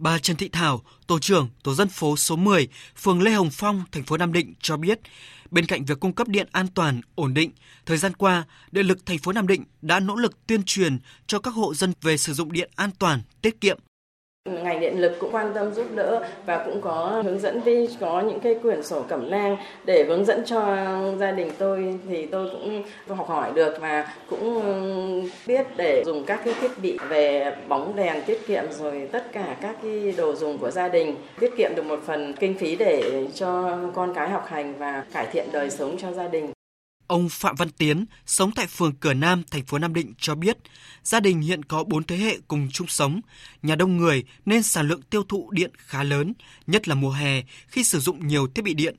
Bà 0.03 0.19
Trần 0.19 0.37
Thị 0.37 0.49
Thảo, 0.49 0.81
tổ 1.07 1.19
trưởng 1.19 1.49
tổ 1.63 1.73
dân 1.73 1.89
phố 1.89 2.17
số 2.17 2.35
10, 2.35 2.67
phường 2.97 3.21
Lê 3.21 3.31
Hồng 3.31 3.49
Phong, 3.51 3.83
thành 3.91 4.03
phố 4.03 4.17
Nam 4.17 4.33
Định 4.33 4.53
cho 4.61 4.77
biết, 4.77 4.99
bên 5.51 5.65
cạnh 5.65 5.85
việc 5.85 5.99
cung 5.99 6.13
cấp 6.13 6.27
điện 6.27 6.47
an 6.51 6.67
toàn, 6.67 7.01
ổn 7.15 7.33
định, 7.33 7.51
thời 7.85 7.97
gian 7.97 8.13
qua, 8.13 8.43
Điện 8.71 8.85
lực 8.85 9.05
thành 9.05 9.17
phố 9.17 9.31
Nam 9.31 9.47
Định 9.47 9.63
đã 9.81 9.99
nỗ 9.99 10.15
lực 10.15 10.47
tuyên 10.47 10.63
truyền 10.63 10.97
cho 11.27 11.39
các 11.39 11.53
hộ 11.53 11.73
dân 11.73 11.93
về 12.01 12.17
sử 12.17 12.33
dụng 12.33 12.51
điện 12.51 12.71
an 12.75 12.89
toàn, 12.99 13.21
tiết 13.41 13.61
kiệm, 13.61 13.79
Ngành 14.49 14.79
điện 14.79 15.01
lực 15.01 15.11
cũng 15.19 15.31
quan 15.31 15.51
tâm 15.53 15.73
giúp 15.73 15.85
đỡ 15.95 16.27
và 16.45 16.63
cũng 16.65 16.81
có 16.81 17.21
hướng 17.25 17.39
dẫn 17.39 17.61
đi 17.65 17.89
có 17.99 18.21
những 18.21 18.39
cái 18.39 18.55
quyển 18.55 18.83
sổ 18.83 19.01
cẩm 19.07 19.31
nang 19.31 19.57
để 19.85 20.03
hướng 20.03 20.25
dẫn 20.25 20.43
cho 20.45 20.77
gia 21.19 21.31
đình 21.31 21.51
tôi 21.57 21.99
thì 22.09 22.25
tôi 22.25 22.49
cũng 22.51 22.83
học 23.17 23.27
hỏi 23.27 23.51
được 23.53 23.77
và 23.81 24.13
cũng 24.29 24.61
biết 25.47 25.67
để 25.77 26.03
dùng 26.05 26.23
các 26.25 26.41
cái 26.45 26.53
thiết 26.61 26.71
bị 26.81 26.97
về 27.09 27.55
bóng 27.67 27.95
đèn 27.95 28.21
tiết 28.25 28.47
kiệm 28.47 28.63
rồi 28.71 29.09
tất 29.11 29.31
cả 29.31 29.55
các 29.61 29.75
cái 29.83 30.13
đồ 30.17 30.35
dùng 30.35 30.57
của 30.57 30.71
gia 30.71 30.87
đình, 30.87 31.15
tiết 31.39 31.57
kiệm 31.57 31.75
được 31.75 31.85
một 31.85 31.99
phần 32.05 32.33
kinh 32.33 32.57
phí 32.57 32.75
để 32.75 33.27
cho 33.35 33.77
con 33.95 34.13
cái 34.13 34.29
học 34.29 34.45
hành 34.47 34.73
và 34.77 35.03
cải 35.13 35.27
thiện 35.31 35.45
đời 35.51 35.69
sống 35.69 35.97
cho 35.97 36.11
gia 36.11 36.27
đình. 36.27 36.53
Ông 37.13 37.29
Phạm 37.29 37.55
Văn 37.55 37.69
Tiến, 37.69 38.05
sống 38.25 38.51
tại 38.51 38.67
phường 38.67 38.95
Cửa 38.95 39.13
Nam, 39.13 39.43
thành 39.51 39.65
phố 39.65 39.77
Nam 39.77 39.93
Định 39.93 40.13
cho 40.17 40.35
biết, 40.35 40.57
gia 41.03 41.19
đình 41.19 41.41
hiện 41.41 41.65
có 41.65 41.83
4 41.83 42.03
thế 42.03 42.17
hệ 42.17 42.37
cùng 42.47 42.69
chung 42.71 42.87
sống, 42.87 43.21
nhà 43.63 43.75
đông 43.75 43.97
người 43.97 44.23
nên 44.45 44.63
sản 44.63 44.87
lượng 44.87 45.01
tiêu 45.01 45.23
thụ 45.23 45.51
điện 45.51 45.71
khá 45.77 46.03
lớn, 46.03 46.33
nhất 46.67 46.87
là 46.87 46.95
mùa 46.95 47.11
hè 47.11 47.43
khi 47.67 47.83
sử 47.83 47.99
dụng 47.99 48.27
nhiều 48.27 48.47
thiết 48.47 48.61
bị 48.61 48.73
điện. 48.73 48.95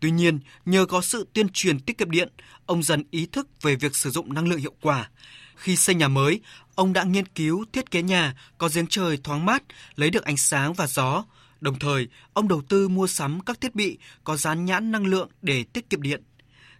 Tuy 0.00 0.10
nhiên, 0.10 0.38
nhờ 0.64 0.86
có 0.86 1.00
sự 1.00 1.26
tuyên 1.32 1.48
truyền 1.48 1.80
tiết 1.80 1.98
kiệm 1.98 2.10
điện, 2.10 2.28
ông 2.66 2.82
dần 2.82 3.04
ý 3.10 3.26
thức 3.26 3.62
về 3.62 3.76
việc 3.76 3.96
sử 3.96 4.10
dụng 4.10 4.34
năng 4.34 4.48
lượng 4.48 4.60
hiệu 4.60 4.74
quả. 4.80 5.10
Khi 5.56 5.76
xây 5.76 5.94
nhà 5.94 6.08
mới, 6.08 6.40
ông 6.74 6.92
đã 6.92 7.04
nghiên 7.04 7.26
cứu 7.26 7.64
thiết 7.72 7.90
kế 7.90 8.02
nhà 8.02 8.36
có 8.58 8.68
giếng 8.74 8.86
trời 8.86 9.18
thoáng 9.24 9.46
mát, 9.46 9.62
lấy 9.96 10.10
được 10.10 10.24
ánh 10.24 10.36
sáng 10.36 10.72
và 10.72 10.86
gió. 10.86 11.24
Đồng 11.60 11.78
thời, 11.78 12.08
ông 12.32 12.48
đầu 12.48 12.62
tư 12.68 12.88
mua 12.88 13.06
sắm 13.06 13.40
các 13.40 13.60
thiết 13.60 13.74
bị 13.74 13.98
có 14.24 14.36
dán 14.36 14.64
nhãn 14.64 14.92
năng 14.92 15.06
lượng 15.06 15.28
để 15.42 15.64
tiết 15.72 15.90
kiệm 15.90 16.02
điện. 16.02 16.22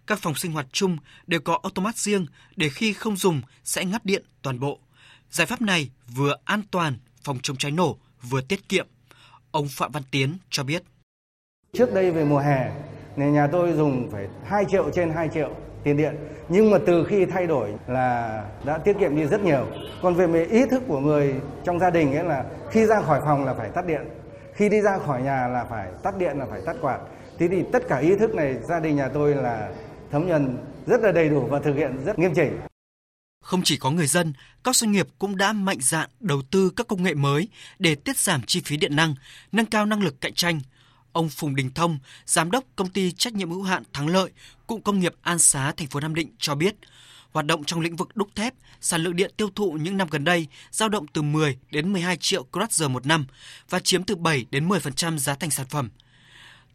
Các 0.07 0.19
phòng 0.19 0.35
sinh 0.35 0.51
hoạt 0.51 0.65
chung 0.71 0.97
đều 1.27 1.39
có 1.39 1.59
automat 1.63 1.97
riêng 1.97 2.25
để 2.55 2.69
khi 2.69 2.93
không 2.93 3.15
dùng 3.15 3.41
sẽ 3.63 3.85
ngắt 3.85 4.05
điện 4.05 4.23
toàn 4.41 4.59
bộ. 4.59 4.79
Giải 5.29 5.47
pháp 5.47 5.61
này 5.61 5.89
vừa 6.15 6.35
an 6.45 6.61
toàn, 6.71 6.97
phòng 7.23 7.39
chống 7.43 7.57
cháy 7.57 7.71
nổ, 7.71 7.97
vừa 8.21 8.41
tiết 8.41 8.69
kiệm. 8.69 8.87
Ông 9.51 9.67
Phạm 9.69 9.91
Văn 9.91 10.03
Tiến 10.11 10.37
cho 10.49 10.63
biết. 10.63 10.83
Trước 11.73 11.93
đây 11.93 12.11
về 12.11 12.25
mùa 12.25 12.39
hè, 12.39 12.71
nên 13.15 13.33
nhà 13.33 13.47
tôi 13.51 13.73
dùng 13.73 14.09
phải 14.11 14.27
2 14.45 14.65
triệu 14.71 14.89
trên 14.93 15.11
2 15.11 15.29
triệu 15.33 15.55
tiền 15.83 15.97
điện. 15.97 16.15
Nhưng 16.49 16.71
mà 16.71 16.77
từ 16.85 17.05
khi 17.09 17.25
thay 17.25 17.47
đổi 17.47 17.73
là 17.87 18.43
đã 18.65 18.77
tiết 18.77 18.93
kiệm 18.99 19.15
đi 19.15 19.25
rất 19.25 19.41
nhiều. 19.41 19.67
Còn 20.01 20.13
về 20.13 20.45
ý 20.45 20.65
thức 20.71 20.83
của 20.87 20.99
người 20.99 21.35
trong 21.65 21.79
gia 21.79 21.89
đình 21.89 22.13
ấy 22.13 22.23
là 22.23 22.45
khi 22.71 22.85
ra 22.85 23.01
khỏi 23.01 23.21
phòng 23.25 23.45
là 23.45 23.53
phải 23.53 23.69
tắt 23.69 23.85
điện. 23.85 24.01
Khi 24.53 24.69
đi 24.69 24.81
ra 24.81 24.97
khỏi 24.97 25.21
nhà 25.21 25.47
là 25.47 25.65
phải 25.69 25.87
tắt 26.03 26.17
điện 26.17 26.39
là 26.39 26.45
phải 26.49 26.61
tắt 26.65 26.75
quạt. 26.81 26.99
Thế 27.37 27.47
thì 27.47 27.63
tất 27.71 27.83
cả 27.89 27.97
ý 27.97 28.15
thức 28.15 28.35
này 28.35 28.55
gia 28.63 28.79
đình 28.79 28.95
nhà 28.95 29.07
tôi 29.07 29.35
là 29.35 29.69
thấm 30.15 30.27
nhuần 30.27 30.57
rất 30.85 31.01
là 31.01 31.11
đầy 31.11 31.29
đủ 31.29 31.47
và 31.51 31.59
thực 31.59 31.75
hiện 31.75 32.05
rất 32.05 32.19
nghiêm 32.19 32.33
chỉnh. 32.35 32.59
Không 33.41 33.61
chỉ 33.63 33.77
có 33.77 33.91
người 33.91 34.07
dân, 34.07 34.33
các 34.63 34.75
doanh 34.75 34.91
nghiệp 34.91 35.07
cũng 35.19 35.37
đã 35.37 35.53
mạnh 35.53 35.77
dạn 35.81 36.09
đầu 36.19 36.41
tư 36.51 36.71
các 36.75 36.87
công 36.87 37.03
nghệ 37.03 37.13
mới 37.13 37.47
để 37.79 37.95
tiết 37.95 38.17
giảm 38.17 38.41
chi 38.47 38.61
phí 38.65 38.77
điện 38.77 38.95
năng, 38.95 39.15
nâng 39.51 39.65
cao 39.65 39.85
năng 39.85 40.03
lực 40.03 40.21
cạnh 40.21 40.33
tranh. 40.33 40.59
Ông 41.11 41.29
Phùng 41.29 41.55
Đình 41.55 41.69
Thông, 41.75 41.99
giám 42.25 42.51
đốc 42.51 42.63
công 42.75 42.89
ty 42.89 43.11
trách 43.11 43.33
nhiệm 43.33 43.49
hữu 43.49 43.63
hạn 43.63 43.83
Thắng 43.93 44.07
Lợi, 44.07 44.31
cụm 44.67 44.81
công 44.81 44.99
nghiệp 44.99 45.13
An 45.21 45.39
Xá, 45.39 45.71
thành 45.77 45.87
phố 45.87 45.99
Nam 45.99 46.15
Định 46.15 46.29
cho 46.37 46.55
biết, 46.55 46.75
hoạt 47.31 47.45
động 47.45 47.63
trong 47.63 47.79
lĩnh 47.79 47.95
vực 47.95 48.15
đúc 48.15 48.29
thép, 48.35 48.53
sản 48.81 49.03
lượng 49.03 49.15
điện 49.15 49.31
tiêu 49.37 49.49
thụ 49.55 49.71
những 49.71 49.97
năm 49.97 50.07
gần 50.11 50.23
đây 50.23 50.47
dao 50.71 50.89
động 50.89 51.07
từ 51.07 51.21
10 51.21 51.57
đến 51.71 51.93
12 51.93 52.17
triệu 52.17 52.45
kWh 52.51 52.89
một 52.89 53.05
năm 53.05 53.25
và 53.69 53.79
chiếm 53.79 54.03
từ 54.03 54.15
7 54.15 54.45
đến 54.51 54.67
10% 54.67 55.17
giá 55.17 55.35
thành 55.35 55.51
sản 55.51 55.65
phẩm. 55.69 55.89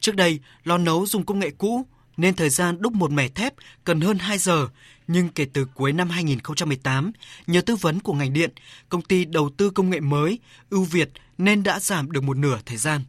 Trước 0.01 0.17
đây, 0.17 0.39
lò 0.65 0.79
nấu 0.79 1.07
dùng 1.07 1.27
công 1.27 1.39
nghệ 1.39 1.51
cũ 1.59 1.87
nên 2.17 2.35
thời 2.35 2.51
gian 2.51 2.83
đúc 2.83 2.93
một 2.93 3.11
mẻ 3.11 3.29
thép 3.29 3.55
cần 3.85 4.01
hơn 4.01 4.19
2 4.19 4.39
giờ, 4.39 4.69
nhưng 5.07 5.29
kể 5.29 5.47
từ 5.53 5.67
cuối 5.75 5.93
năm 5.93 6.11
2018, 6.11 7.13
nhờ 7.47 7.61
tư 7.61 7.77
vấn 7.77 8.01
của 8.01 8.13
ngành 8.13 8.33
điện, 8.33 8.51
công 8.89 9.03
ty 9.03 9.25
đầu 9.25 9.51
tư 9.57 9.71
công 9.71 9.91
nghệ 9.91 10.01
mới, 10.01 10.39
ưu 10.71 10.85
việt 10.85 11.11
nên 11.39 11.63
đã 11.63 11.81
giảm 11.81 12.13
được 12.13 12.23
một 12.23 12.37
nửa 12.37 12.59
thời 12.67 12.77
gian. 12.77 13.03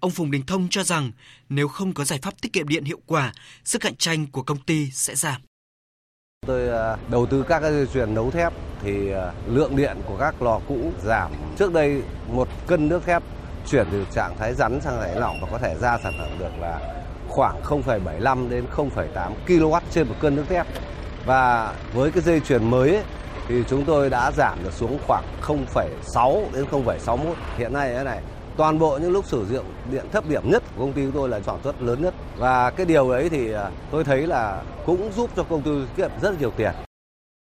Ông 0.00 0.10
Phùng 0.10 0.30
Đình 0.30 0.46
Thông 0.46 0.68
cho 0.70 0.82
rằng 0.82 1.12
nếu 1.48 1.68
không 1.68 1.92
có 1.92 2.04
giải 2.04 2.18
pháp 2.22 2.40
tiết 2.40 2.52
kiệm 2.52 2.68
điện 2.68 2.84
hiệu 2.84 3.00
quả, 3.06 3.32
sức 3.64 3.82
cạnh 3.82 3.96
tranh 3.96 4.26
của 4.26 4.42
công 4.42 4.58
ty 4.58 4.90
sẽ 4.90 5.14
giảm. 5.14 5.40
Tôi 6.46 6.68
à, 6.68 6.96
đầu 7.10 7.26
tư 7.26 7.44
các 7.48 7.62
dây 7.62 7.86
chuyền 7.86 8.14
nấu 8.14 8.30
thép 8.30 8.52
thì 8.82 9.10
à, 9.10 9.32
lượng 9.46 9.76
điện 9.76 9.96
của 10.06 10.16
các 10.20 10.42
lò 10.42 10.60
cũ 10.68 10.92
giảm. 11.04 11.32
Trước 11.58 11.72
đây 11.72 12.02
một 12.28 12.48
cân 12.66 12.88
nước 12.88 13.04
thép 13.04 13.22
chuyển 13.70 13.86
từ 13.92 14.06
trạng 14.14 14.36
thái 14.38 14.54
rắn 14.54 14.80
sang 14.80 15.00
thái 15.00 15.16
lỏng 15.16 15.38
và 15.42 15.48
có 15.50 15.58
thể 15.58 15.74
ra 15.80 15.98
sản 16.02 16.12
phẩm 16.18 16.38
được 16.38 16.58
là 16.60 17.04
khoảng 17.28 17.62
0,75 17.62 18.48
đến 18.48 18.64
0,8 18.76 19.32
kW 19.46 19.80
trên 19.90 20.08
một 20.08 20.14
cân 20.20 20.36
nước 20.36 20.44
thép. 20.48 20.66
Và 21.26 21.74
với 21.92 22.10
cái 22.10 22.22
dây 22.22 22.40
chuyền 22.40 22.70
mới 22.70 22.94
ấy, 22.94 23.04
thì 23.48 23.62
chúng 23.68 23.84
tôi 23.84 24.10
đã 24.10 24.32
giảm 24.32 24.58
được 24.64 24.72
xuống 24.72 24.98
khoảng 25.06 25.24
0,6 25.42 26.52
đến 26.52 26.64
0,61. 26.70 27.34
Hiện 27.58 27.72
nay 27.72 27.94
thế 27.94 28.04
này, 28.04 28.22
toàn 28.56 28.78
bộ 28.78 28.98
những 28.98 29.12
lúc 29.12 29.26
sử 29.26 29.46
dụng 29.46 29.64
điện 29.90 30.04
thấp 30.12 30.28
điểm 30.28 30.50
nhất 30.50 30.62
của 30.76 30.80
công 30.80 30.92
ty 30.92 31.02
chúng 31.02 31.12
tôi 31.12 31.28
là 31.28 31.40
sản 31.40 31.58
xuất 31.64 31.82
lớn 31.82 32.02
nhất. 32.02 32.14
Và 32.36 32.70
cái 32.70 32.86
điều 32.86 33.10
ấy 33.10 33.28
thì 33.28 33.52
à, 33.52 33.70
tôi 33.90 34.04
thấy 34.04 34.26
là 34.26 34.62
cũng 34.86 35.12
giúp 35.16 35.30
cho 35.36 35.42
công 35.42 35.62
ty 35.62 35.70
tiết 35.70 36.02
kiệm 36.02 36.10
rất 36.22 36.40
nhiều 36.40 36.52
tiền. 36.56 36.72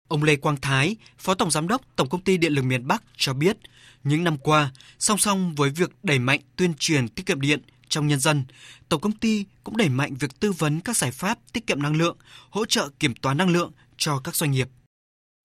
Ông 0.08 0.24
Lê 0.24 0.36
Quang 0.36 0.58
Thái, 0.62 0.96
Phó 1.18 1.34
Tổng 1.34 1.52
Giám 1.52 1.68
đốc 1.68 1.82
Tổng 1.96 2.10
Công 2.10 2.22
ty 2.22 2.38
Điện 2.38 2.54
lực 2.54 2.62
miền 2.62 2.88
Bắc 2.88 3.04
cho 3.18 3.34
biết, 3.34 3.58
những 4.04 4.24
năm 4.24 4.38
qua, 4.38 4.72
song 5.00 5.18
song 5.18 5.56
với 5.56 5.70
việc 5.70 5.92
đẩy 6.04 6.20
mạnh 6.20 6.40
tuyên 6.56 6.74
truyền 6.80 7.08
tiết 7.08 7.26
kiệm 7.26 7.42
điện 7.42 7.60
trong 7.90 8.08
nhân 8.08 8.20
dân, 8.20 8.44
Tổng 8.90 9.02
Công 9.02 9.12
ty 9.12 9.46
cũng 9.64 9.78
đẩy 9.78 9.90
mạnh 9.90 10.14
việc 10.20 10.40
tư 10.40 10.52
vấn 10.52 10.80
các 10.80 10.98
giải 10.98 11.12
pháp 11.12 11.38
tiết 11.54 11.68
kiệm 11.68 11.82
năng 11.82 11.96
lượng, 11.96 12.18
hỗ 12.50 12.66
trợ 12.66 12.90
kiểm 13.00 13.14
toán 13.22 13.38
năng 13.38 13.50
lượng 13.50 13.72
cho 13.98 14.22
các 14.24 14.36
doanh 14.36 14.52
nghiệp. 14.52 14.68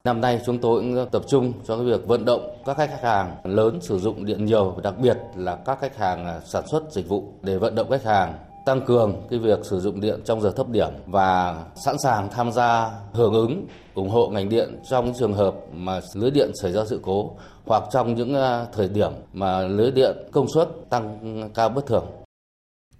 Năm 0.04 0.20
nay 0.20 0.40
chúng 0.46 0.58
tôi 0.58 0.82
cũng 0.82 1.08
tập 1.12 1.22
trung 1.28 1.52
cho 1.66 1.76
cái 1.76 1.84
việc 1.84 2.06
vận 2.06 2.24
động 2.24 2.62
các 2.66 2.76
khách 2.76 3.02
hàng 3.02 3.36
lớn 3.44 3.78
sử 3.82 3.98
dụng 3.98 4.24
điện 4.24 4.44
nhiều, 4.44 4.80
đặc 4.82 4.94
biệt 4.98 5.18
là 5.36 5.58
các 5.66 5.78
khách 5.80 5.96
hàng 5.96 6.26
à, 6.26 6.40
sản 6.52 6.64
xuất 6.70 6.82
dịch 6.92 7.08
vụ 7.08 7.34
để 7.42 7.58
vận 7.58 7.74
động 7.74 7.90
khách 7.90 8.04
hàng 8.04 8.34
tăng 8.66 8.86
cường 8.86 9.26
cái 9.30 9.38
việc 9.38 9.58
sử 9.62 9.80
dụng 9.80 10.00
điện 10.00 10.20
trong 10.24 10.40
giờ 10.40 10.52
thấp 10.56 10.68
điểm 10.68 10.88
và 11.06 11.64
sẵn 11.84 11.98
sàng 11.98 12.28
tham 12.30 12.52
gia 12.52 12.90
hưởng 13.12 13.32
ứng 13.32 13.66
ủng 13.94 14.10
hộ 14.10 14.28
ngành 14.28 14.48
điện 14.48 14.80
trong 14.90 15.12
trường 15.18 15.34
hợp 15.34 15.54
mà 15.72 16.00
lưới 16.14 16.30
điện 16.30 16.50
xảy 16.62 16.72
ra 16.72 16.84
sự 16.84 17.00
cố 17.02 17.36
hoặc 17.66 17.82
trong 17.92 18.14
những 18.14 18.34
à, 18.34 18.66
thời 18.72 18.88
điểm 18.88 19.12
mà 19.32 19.60
lưới 19.62 19.90
điện 19.90 20.16
công 20.32 20.46
suất 20.54 20.68
tăng 20.90 21.50
cao 21.54 21.68
bất 21.68 21.86
thường. 21.86 22.04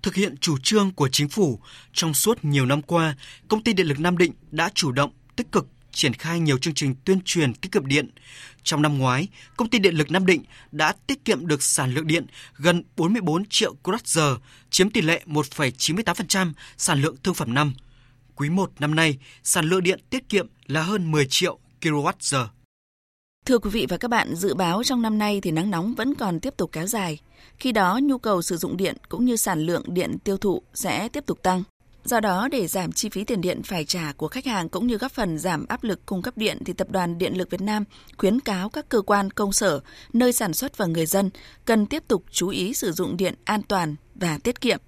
Thực 0.02 0.14
hiện 0.14 0.36
chủ 0.36 0.58
trương 0.58 0.92
của 0.92 1.08
chính 1.08 1.28
phủ, 1.28 1.60
trong 1.92 2.14
suốt 2.14 2.44
nhiều 2.44 2.66
năm 2.66 2.82
qua, 2.82 3.16
công 3.48 3.62
ty 3.62 3.72
điện 3.72 3.86
lực 3.86 4.00
Nam 4.00 4.18
Định 4.18 4.32
đã 4.50 4.70
chủ 4.74 4.92
động, 4.92 5.10
tích 5.36 5.52
cực 5.52 5.66
triển 5.92 6.14
khai 6.14 6.40
nhiều 6.40 6.58
chương 6.58 6.74
trình 6.74 6.94
tuyên 7.04 7.20
truyền 7.24 7.54
tiết 7.54 7.72
kiệm 7.72 7.86
điện. 7.86 8.10
Trong 8.62 8.82
năm 8.82 8.98
ngoái, 8.98 9.28
công 9.56 9.70
ty 9.70 9.78
điện 9.78 9.94
lực 9.94 10.10
Nam 10.10 10.26
Định 10.26 10.42
đã 10.72 10.92
tiết 11.06 11.24
kiệm 11.24 11.46
được 11.46 11.62
sản 11.62 11.94
lượng 11.94 12.06
điện 12.06 12.26
gần 12.56 12.82
44 12.96 13.44
triệu 13.44 13.74
kWh, 13.82 14.38
chiếm 14.70 14.90
tỷ 14.90 15.00
lệ 15.00 15.22
1,98% 15.26 16.52
sản 16.76 17.02
lượng 17.02 17.16
thương 17.22 17.34
phẩm 17.34 17.54
năm. 17.54 17.74
Quý 18.34 18.50
1 18.50 18.72
năm 18.78 18.94
nay, 18.94 19.18
sản 19.42 19.64
lượng 19.64 19.82
điện 19.82 20.00
tiết 20.10 20.28
kiệm 20.28 20.46
là 20.66 20.82
hơn 20.82 21.10
10 21.10 21.26
triệu 21.26 21.58
kWh. 21.80 22.46
Thưa 23.50 23.58
quý 23.58 23.70
vị 23.70 23.86
và 23.88 23.96
các 23.96 24.08
bạn, 24.08 24.34
dự 24.34 24.54
báo 24.54 24.82
trong 24.84 25.02
năm 25.02 25.18
nay 25.18 25.40
thì 25.40 25.50
nắng 25.50 25.70
nóng 25.70 25.94
vẫn 25.94 26.14
còn 26.14 26.40
tiếp 26.40 26.54
tục 26.56 26.72
kéo 26.72 26.86
dài. 26.86 27.18
Khi 27.58 27.72
đó, 27.72 28.00
nhu 28.02 28.18
cầu 28.18 28.42
sử 28.42 28.56
dụng 28.56 28.76
điện 28.76 28.96
cũng 29.08 29.24
như 29.24 29.36
sản 29.36 29.60
lượng 29.66 29.82
điện 29.86 30.18
tiêu 30.18 30.36
thụ 30.36 30.62
sẽ 30.74 31.08
tiếp 31.08 31.26
tục 31.26 31.42
tăng. 31.42 31.62
Do 32.04 32.20
đó, 32.20 32.48
để 32.52 32.66
giảm 32.66 32.92
chi 32.92 33.08
phí 33.08 33.24
tiền 33.24 33.40
điện 33.40 33.62
phải 33.62 33.84
trả 33.84 34.12
của 34.16 34.28
khách 34.28 34.46
hàng 34.46 34.68
cũng 34.68 34.86
như 34.86 34.96
góp 34.96 35.12
phần 35.12 35.38
giảm 35.38 35.66
áp 35.68 35.84
lực 35.84 36.06
cung 36.06 36.22
cấp 36.22 36.36
điện 36.36 36.58
thì 36.64 36.72
Tập 36.72 36.90
đoàn 36.90 37.18
Điện 37.18 37.38
lực 37.38 37.50
Việt 37.50 37.60
Nam 37.60 37.84
khuyến 38.18 38.40
cáo 38.40 38.68
các 38.68 38.88
cơ 38.88 39.02
quan 39.02 39.30
công 39.30 39.52
sở, 39.52 39.80
nơi 40.12 40.32
sản 40.32 40.54
xuất 40.54 40.76
và 40.76 40.86
người 40.86 41.06
dân 41.06 41.30
cần 41.64 41.86
tiếp 41.86 42.02
tục 42.08 42.24
chú 42.30 42.48
ý 42.48 42.74
sử 42.74 42.92
dụng 42.92 43.16
điện 43.16 43.34
an 43.44 43.62
toàn 43.62 43.96
và 44.14 44.38
tiết 44.38 44.60
kiệm. 44.60 44.78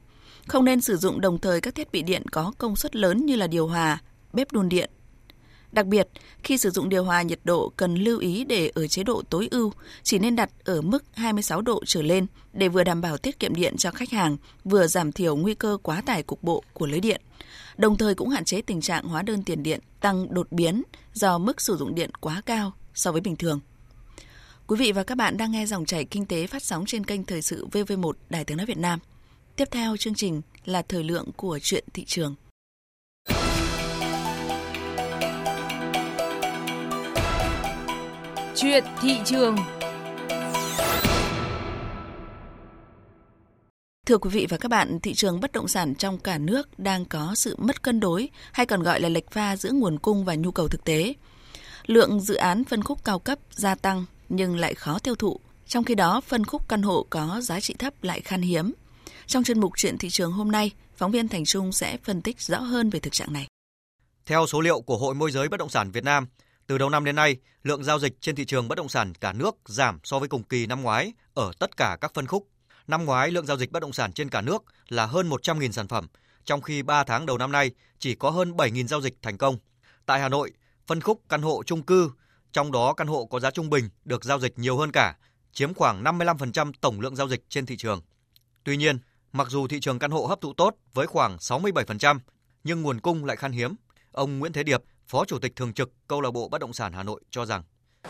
Không 0.46 0.64
nên 0.64 0.80
sử 0.80 0.96
dụng 0.96 1.20
đồng 1.20 1.38
thời 1.38 1.60
các 1.60 1.74
thiết 1.74 1.92
bị 1.92 2.02
điện 2.02 2.22
có 2.32 2.52
công 2.58 2.76
suất 2.76 2.96
lớn 2.96 3.26
như 3.26 3.36
là 3.36 3.46
điều 3.46 3.66
hòa, 3.66 3.98
bếp 4.32 4.52
đun 4.52 4.68
điện, 4.68 4.90
Đặc 5.72 5.86
biệt, 5.86 6.08
khi 6.42 6.58
sử 6.58 6.70
dụng 6.70 6.88
điều 6.88 7.04
hòa 7.04 7.22
nhiệt 7.22 7.40
độ 7.44 7.72
cần 7.76 7.94
lưu 7.94 8.18
ý 8.18 8.44
để 8.44 8.70
ở 8.74 8.86
chế 8.86 9.02
độ 9.02 9.22
tối 9.30 9.48
ưu, 9.50 9.72
chỉ 10.02 10.18
nên 10.18 10.36
đặt 10.36 10.50
ở 10.64 10.82
mức 10.82 11.04
26 11.14 11.62
độ 11.62 11.82
trở 11.86 12.02
lên 12.02 12.26
để 12.52 12.68
vừa 12.68 12.84
đảm 12.84 13.00
bảo 13.00 13.18
tiết 13.18 13.38
kiệm 13.38 13.54
điện 13.54 13.76
cho 13.76 13.90
khách 13.90 14.10
hàng, 14.10 14.36
vừa 14.64 14.86
giảm 14.86 15.12
thiểu 15.12 15.36
nguy 15.36 15.54
cơ 15.54 15.78
quá 15.82 16.02
tải 16.06 16.22
cục 16.22 16.42
bộ 16.42 16.62
của 16.72 16.86
lưới 16.86 17.00
điện. 17.00 17.20
Đồng 17.76 17.96
thời 17.96 18.14
cũng 18.14 18.28
hạn 18.28 18.44
chế 18.44 18.62
tình 18.62 18.80
trạng 18.80 19.04
hóa 19.04 19.22
đơn 19.22 19.42
tiền 19.42 19.62
điện 19.62 19.80
tăng 20.00 20.34
đột 20.34 20.52
biến 20.52 20.82
do 21.14 21.38
mức 21.38 21.60
sử 21.60 21.76
dụng 21.76 21.94
điện 21.94 22.10
quá 22.20 22.42
cao 22.46 22.72
so 22.94 23.12
với 23.12 23.20
bình 23.20 23.36
thường. 23.36 23.60
Quý 24.66 24.76
vị 24.76 24.92
và 24.92 25.02
các 25.02 25.14
bạn 25.14 25.36
đang 25.36 25.52
nghe 25.52 25.66
dòng 25.66 25.84
chảy 25.84 26.04
kinh 26.04 26.26
tế 26.26 26.46
phát 26.46 26.62
sóng 26.62 26.86
trên 26.86 27.06
kênh 27.06 27.24
Thời 27.24 27.42
sự 27.42 27.66
VV1 27.72 28.12
Đài 28.30 28.44
Tiếng 28.44 28.56
Nói 28.56 28.66
Việt 28.66 28.78
Nam. 28.78 28.98
Tiếp 29.56 29.68
theo 29.70 29.96
chương 29.96 30.14
trình 30.14 30.42
là 30.64 30.82
thời 30.82 31.04
lượng 31.04 31.32
của 31.36 31.58
chuyện 31.62 31.84
thị 31.94 32.04
trường. 32.04 32.34
Chuyện 38.62 38.84
thị 39.00 39.16
trường 39.24 39.56
Thưa 44.06 44.18
quý 44.18 44.30
vị 44.30 44.46
và 44.50 44.56
các 44.56 44.68
bạn, 44.68 45.00
thị 45.00 45.14
trường 45.14 45.40
bất 45.40 45.52
động 45.52 45.68
sản 45.68 45.94
trong 45.94 46.18
cả 46.18 46.38
nước 46.38 46.78
đang 46.78 47.04
có 47.04 47.34
sự 47.34 47.56
mất 47.58 47.82
cân 47.82 48.00
đối 48.00 48.28
hay 48.52 48.66
còn 48.66 48.82
gọi 48.82 49.00
là 49.00 49.08
lệch 49.08 49.30
pha 49.30 49.56
giữa 49.56 49.70
nguồn 49.72 49.98
cung 49.98 50.24
và 50.24 50.34
nhu 50.34 50.50
cầu 50.50 50.68
thực 50.68 50.84
tế. 50.84 51.14
Lượng 51.86 52.20
dự 52.20 52.34
án 52.34 52.64
phân 52.64 52.82
khúc 52.82 53.04
cao 53.04 53.18
cấp 53.18 53.38
gia 53.50 53.74
tăng 53.74 54.04
nhưng 54.28 54.56
lại 54.56 54.74
khó 54.74 54.98
tiêu 54.98 55.14
thụ, 55.14 55.40
trong 55.66 55.84
khi 55.84 55.94
đó 55.94 56.20
phân 56.20 56.44
khúc 56.44 56.68
căn 56.68 56.82
hộ 56.82 57.06
có 57.10 57.40
giá 57.40 57.60
trị 57.60 57.74
thấp 57.78 57.94
lại 58.02 58.20
khan 58.20 58.42
hiếm. 58.42 58.72
Trong 59.26 59.44
chuyên 59.44 59.60
mục 59.60 59.72
chuyện 59.76 59.98
thị 59.98 60.10
trường 60.10 60.32
hôm 60.32 60.50
nay, 60.50 60.70
phóng 60.96 61.10
viên 61.10 61.28
Thành 61.28 61.44
Trung 61.44 61.72
sẽ 61.72 61.96
phân 62.04 62.22
tích 62.22 62.40
rõ 62.40 62.58
hơn 62.58 62.90
về 62.90 63.00
thực 63.00 63.12
trạng 63.12 63.32
này. 63.32 63.46
Theo 64.26 64.46
số 64.46 64.60
liệu 64.60 64.80
của 64.80 64.96
Hội 64.96 65.14
môi 65.14 65.30
giới 65.30 65.48
bất 65.48 65.56
động 65.56 65.68
sản 65.68 65.90
Việt 65.90 66.04
Nam, 66.04 66.26
từ 66.72 66.78
đầu 66.78 66.90
năm 66.90 67.04
đến 67.04 67.16
nay, 67.16 67.36
lượng 67.62 67.84
giao 67.84 67.98
dịch 67.98 68.20
trên 68.20 68.34
thị 68.34 68.44
trường 68.44 68.68
bất 68.68 68.74
động 68.74 68.88
sản 68.88 69.14
cả 69.14 69.32
nước 69.32 69.56
giảm 69.64 69.98
so 70.04 70.18
với 70.18 70.28
cùng 70.28 70.42
kỳ 70.42 70.66
năm 70.66 70.82
ngoái 70.82 71.12
ở 71.34 71.52
tất 71.58 71.76
cả 71.76 71.96
các 72.00 72.14
phân 72.14 72.26
khúc. 72.26 72.48
Năm 72.86 73.04
ngoái, 73.04 73.30
lượng 73.30 73.46
giao 73.46 73.56
dịch 73.56 73.72
bất 73.72 73.82
động 73.82 73.92
sản 73.92 74.12
trên 74.12 74.28
cả 74.30 74.40
nước 74.40 74.62
là 74.88 75.06
hơn 75.06 75.30
100.000 75.30 75.70
sản 75.70 75.88
phẩm, 75.88 76.06
trong 76.44 76.62
khi 76.62 76.82
3 76.82 77.04
tháng 77.04 77.26
đầu 77.26 77.38
năm 77.38 77.52
nay 77.52 77.70
chỉ 77.98 78.14
có 78.14 78.30
hơn 78.30 78.52
7.000 78.52 78.86
giao 78.86 79.00
dịch 79.00 79.14
thành 79.22 79.38
công. 79.38 79.56
Tại 80.06 80.20
Hà 80.20 80.28
Nội, 80.28 80.52
phân 80.86 81.00
khúc 81.00 81.22
căn 81.28 81.42
hộ 81.42 81.62
chung 81.66 81.82
cư, 81.82 82.10
trong 82.52 82.72
đó 82.72 82.92
căn 82.92 83.06
hộ 83.06 83.24
có 83.24 83.40
giá 83.40 83.50
trung 83.50 83.70
bình 83.70 83.88
được 84.04 84.24
giao 84.24 84.38
dịch 84.40 84.58
nhiều 84.58 84.76
hơn 84.76 84.92
cả, 84.92 85.16
chiếm 85.52 85.74
khoảng 85.74 86.04
55% 86.04 86.72
tổng 86.80 87.00
lượng 87.00 87.16
giao 87.16 87.28
dịch 87.28 87.44
trên 87.48 87.66
thị 87.66 87.76
trường. 87.76 88.00
Tuy 88.64 88.76
nhiên, 88.76 88.98
mặc 89.32 89.46
dù 89.50 89.68
thị 89.68 89.80
trường 89.80 89.98
căn 89.98 90.10
hộ 90.10 90.26
hấp 90.26 90.40
thụ 90.40 90.52
tốt 90.52 90.76
với 90.92 91.06
khoảng 91.06 91.36
67%, 91.36 92.18
nhưng 92.64 92.82
nguồn 92.82 93.00
cung 93.00 93.24
lại 93.24 93.36
khan 93.36 93.52
hiếm. 93.52 93.74
Ông 94.12 94.38
Nguyễn 94.38 94.52
Thế 94.52 94.62
Điệp, 94.62 94.82
Phó 95.12 95.24
Chủ 95.24 95.38
tịch 95.38 95.56
Thường 95.56 95.72
trực 95.72 95.90
Câu 96.08 96.20
lạc 96.20 96.30
bộ 96.30 96.48
Bất 96.48 96.60
động 96.60 96.72
sản 96.72 96.92
Hà 96.92 97.02
Nội 97.02 97.20
cho 97.30 97.46
rằng, 97.46 97.62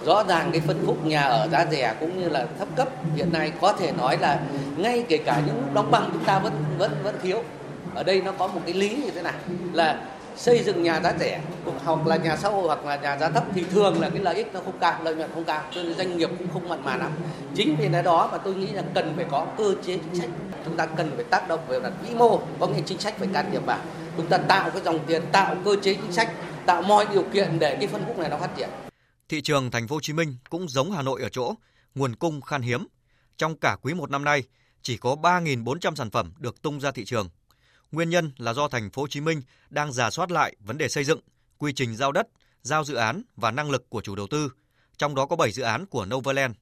Rõ 0.06 0.24
ràng 0.28 0.50
cái 0.52 0.60
phân 0.60 0.84
khúc 0.86 1.06
nhà 1.06 1.22
ở 1.22 1.48
giá 1.52 1.66
rẻ 1.70 1.96
cũng 2.00 2.20
như 2.20 2.28
là 2.28 2.46
thấp 2.58 2.68
cấp 2.76 2.88
hiện 3.16 3.32
nay 3.32 3.52
có 3.60 3.72
thể 3.72 3.92
nói 3.92 4.18
là 4.18 4.40
ngay 4.76 5.04
kể 5.08 5.16
cả 5.16 5.42
những 5.46 5.60
lúc 5.60 5.74
đóng 5.74 5.90
băng 5.90 6.10
chúng 6.12 6.24
ta 6.24 6.38
vẫn 6.38 6.52
vẫn 6.78 6.92
vẫn 7.02 7.16
thiếu. 7.22 7.44
Ở 7.94 8.02
đây 8.02 8.20
nó 8.20 8.32
có 8.32 8.46
một 8.46 8.60
cái 8.64 8.74
lý 8.74 8.88
như 8.88 9.10
thế 9.10 9.22
này, 9.22 9.34
là 9.72 10.04
xây 10.36 10.62
dựng 10.64 10.82
nhà 10.82 11.00
giá 11.00 11.14
rẻ 11.20 11.40
hoặc 11.84 12.06
là 12.06 12.16
nhà 12.16 12.36
xã 12.36 12.48
hội 12.48 12.66
hoặc 12.66 12.84
là 12.84 12.96
nhà 12.96 13.18
giá 13.18 13.30
thấp 13.30 13.44
thì 13.54 13.64
thường 13.70 14.00
là 14.00 14.10
cái 14.10 14.22
lợi 14.22 14.34
ích 14.34 14.54
nó 14.54 14.60
không 14.64 14.78
cao, 14.80 15.00
lợi 15.04 15.14
nhuận 15.14 15.30
không 15.34 15.44
cao, 15.44 15.62
cho 15.70 15.82
nên 15.82 15.94
doanh 15.94 16.16
nghiệp 16.16 16.30
cũng 16.38 16.48
không 16.52 16.68
mặn 16.68 16.84
mà 16.84 16.96
lắm. 16.96 17.10
Chính 17.54 17.76
vì 17.76 17.88
lẽ 17.88 18.02
đó 18.02 18.28
mà 18.32 18.38
tôi 18.38 18.54
nghĩ 18.54 18.66
là 18.66 18.82
cần 18.94 19.12
phải 19.16 19.26
có 19.30 19.46
cơ 19.58 19.74
chế 19.86 19.98
chính 20.04 20.20
sách. 20.20 20.30
Chúng 20.64 20.76
ta 20.76 20.86
cần 20.86 21.12
phải 21.16 21.24
tác 21.24 21.48
động 21.48 21.60
về 21.68 21.80
mặt 21.80 21.92
vĩ 22.02 22.14
mô, 22.14 22.40
có 22.60 22.66
những 22.66 22.84
chính 22.84 22.98
sách 22.98 23.14
phải 23.18 23.28
can 23.32 23.46
thiệp 23.52 23.66
vào. 23.66 23.78
Chúng 24.16 24.26
ta 24.26 24.38
tạo 24.38 24.70
cái 24.70 24.82
dòng 24.84 24.98
tiền, 25.06 25.22
tạo 25.32 25.56
cơ 25.64 25.76
chế 25.82 25.94
chính 25.94 26.12
sách 26.12 26.30
tạo 26.66 26.82
mọi 26.82 27.06
điều 27.12 27.24
kiện 27.32 27.58
để 27.58 27.76
cái 27.80 27.88
phân 27.88 28.04
khúc 28.06 28.18
này 28.18 28.30
nó 28.30 28.38
phát 28.38 28.50
triển 28.56 28.68
thị 29.28 29.42
trường 29.42 29.70
thành 29.70 29.88
phố 29.88 29.96
Hồ 29.96 30.00
Chí 30.00 30.12
Minh 30.12 30.36
cũng 30.50 30.68
giống 30.68 30.92
Hà 30.92 31.02
Nội 31.02 31.22
ở 31.22 31.28
chỗ 31.28 31.54
nguồn 31.94 32.16
cung 32.16 32.40
khan 32.40 32.62
hiếm 32.62 32.86
trong 33.36 33.56
cả 33.56 33.76
quý 33.82 33.94
một 33.94 34.10
năm 34.10 34.24
nay 34.24 34.42
chỉ 34.82 34.96
có 34.96 35.16
3.400 35.22 35.94
sản 35.94 36.10
phẩm 36.10 36.32
được 36.38 36.62
tung 36.62 36.80
ra 36.80 36.90
thị 36.90 37.04
trường 37.04 37.28
Nguyên 37.92 38.10
nhân 38.10 38.32
là 38.36 38.52
do 38.52 38.68
thành 38.68 38.90
phố 38.90 39.02
Hồ 39.02 39.08
Chí 39.08 39.20
Minh 39.20 39.42
đang 39.70 39.92
giả 39.92 40.10
soát 40.10 40.30
lại 40.30 40.56
vấn 40.60 40.78
đề 40.78 40.88
xây 40.88 41.04
dựng, 41.04 41.20
quy 41.58 41.72
trình 41.72 41.96
giao 41.96 42.12
đất, 42.12 42.28
giao 42.62 42.84
dự 42.84 42.94
án 42.94 43.22
và 43.36 43.50
năng 43.50 43.70
lực 43.70 43.90
của 43.90 44.00
chủ 44.00 44.16
đầu 44.16 44.26
tư, 44.26 44.52
trong 44.96 45.14
đó 45.14 45.26
có 45.26 45.36
7 45.36 45.52
dự 45.52 45.62
án 45.62 45.86
của 45.86 46.04
Novaland. 46.04 46.54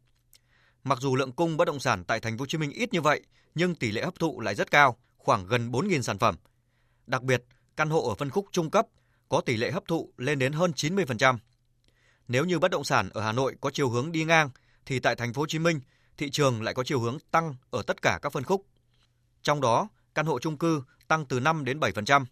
Mặc 0.84 0.98
dù 1.00 1.16
lượng 1.16 1.32
cung 1.32 1.56
bất 1.56 1.64
động 1.64 1.80
sản 1.80 2.04
tại 2.04 2.20
thành 2.20 2.38
phố 2.38 2.42
Hồ 2.42 2.46
Chí 2.46 2.58
Minh 2.58 2.70
ít 2.70 2.92
như 2.92 3.00
vậy, 3.00 3.22
nhưng 3.54 3.74
tỷ 3.74 3.90
lệ 3.90 4.02
hấp 4.02 4.18
thụ 4.18 4.40
lại 4.40 4.54
rất 4.54 4.70
cao, 4.70 4.96
khoảng 5.16 5.46
gần 5.46 5.70
4.000 5.70 6.02
sản 6.02 6.18
phẩm. 6.18 6.36
Đặc 7.06 7.22
biệt, 7.22 7.44
căn 7.76 7.90
hộ 7.90 8.08
ở 8.08 8.14
phân 8.14 8.30
khúc 8.30 8.46
trung 8.52 8.70
cấp 8.70 8.86
có 9.30 9.40
tỷ 9.40 9.56
lệ 9.56 9.70
hấp 9.70 9.88
thụ 9.88 10.12
lên 10.16 10.38
đến 10.38 10.52
hơn 10.52 10.72
90%. 10.76 11.38
Nếu 12.28 12.44
như 12.44 12.58
bất 12.58 12.70
động 12.70 12.84
sản 12.84 13.10
ở 13.10 13.22
Hà 13.22 13.32
Nội 13.32 13.56
có 13.60 13.70
chiều 13.70 13.90
hướng 13.90 14.12
đi 14.12 14.24
ngang 14.24 14.50
thì 14.86 14.98
tại 14.98 15.16
thành 15.16 15.32
phố 15.32 15.42
Hồ 15.42 15.46
Chí 15.46 15.58
Minh, 15.58 15.80
thị 16.18 16.30
trường 16.30 16.62
lại 16.62 16.74
có 16.74 16.84
chiều 16.84 17.00
hướng 17.00 17.18
tăng 17.30 17.54
ở 17.70 17.82
tất 17.82 18.02
cả 18.02 18.18
các 18.22 18.32
phân 18.32 18.44
khúc. 18.44 18.66
Trong 19.42 19.60
đó, 19.60 19.88
căn 20.14 20.26
hộ 20.26 20.38
chung 20.38 20.58
cư 20.58 20.82
tăng 21.08 21.26
từ 21.26 21.40
5 21.40 21.64
đến 21.64 21.80
7%. 21.80 22.24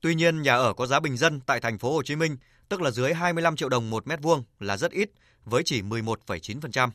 Tuy 0.00 0.14
nhiên, 0.14 0.42
nhà 0.42 0.54
ở 0.54 0.72
có 0.74 0.86
giá 0.86 1.00
bình 1.00 1.16
dân 1.16 1.40
tại 1.40 1.60
thành 1.60 1.78
phố 1.78 1.94
Hồ 1.94 2.02
Chí 2.02 2.16
Minh, 2.16 2.36
tức 2.68 2.82
là 2.82 2.90
dưới 2.90 3.14
25 3.14 3.56
triệu 3.56 3.68
đồng 3.68 3.90
một 3.90 4.06
mét 4.06 4.22
vuông 4.22 4.44
là 4.58 4.76
rất 4.76 4.90
ít, 4.92 5.10
với 5.44 5.62
chỉ 5.64 5.82
11,9%. 5.82 6.90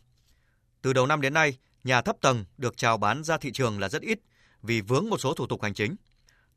Từ 0.81 0.93
đầu 0.93 1.05
năm 1.05 1.21
đến 1.21 1.33
nay, 1.33 1.57
nhà 1.83 2.01
thấp 2.01 2.15
tầng 2.21 2.45
được 2.57 2.77
chào 2.77 2.97
bán 2.97 3.23
ra 3.23 3.37
thị 3.37 3.51
trường 3.51 3.79
là 3.79 3.89
rất 3.89 4.01
ít 4.01 4.19
vì 4.61 4.81
vướng 4.81 5.09
một 5.09 5.17
số 5.17 5.33
thủ 5.33 5.47
tục 5.47 5.61
hành 5.61 5.73
chính. 5.73 5.95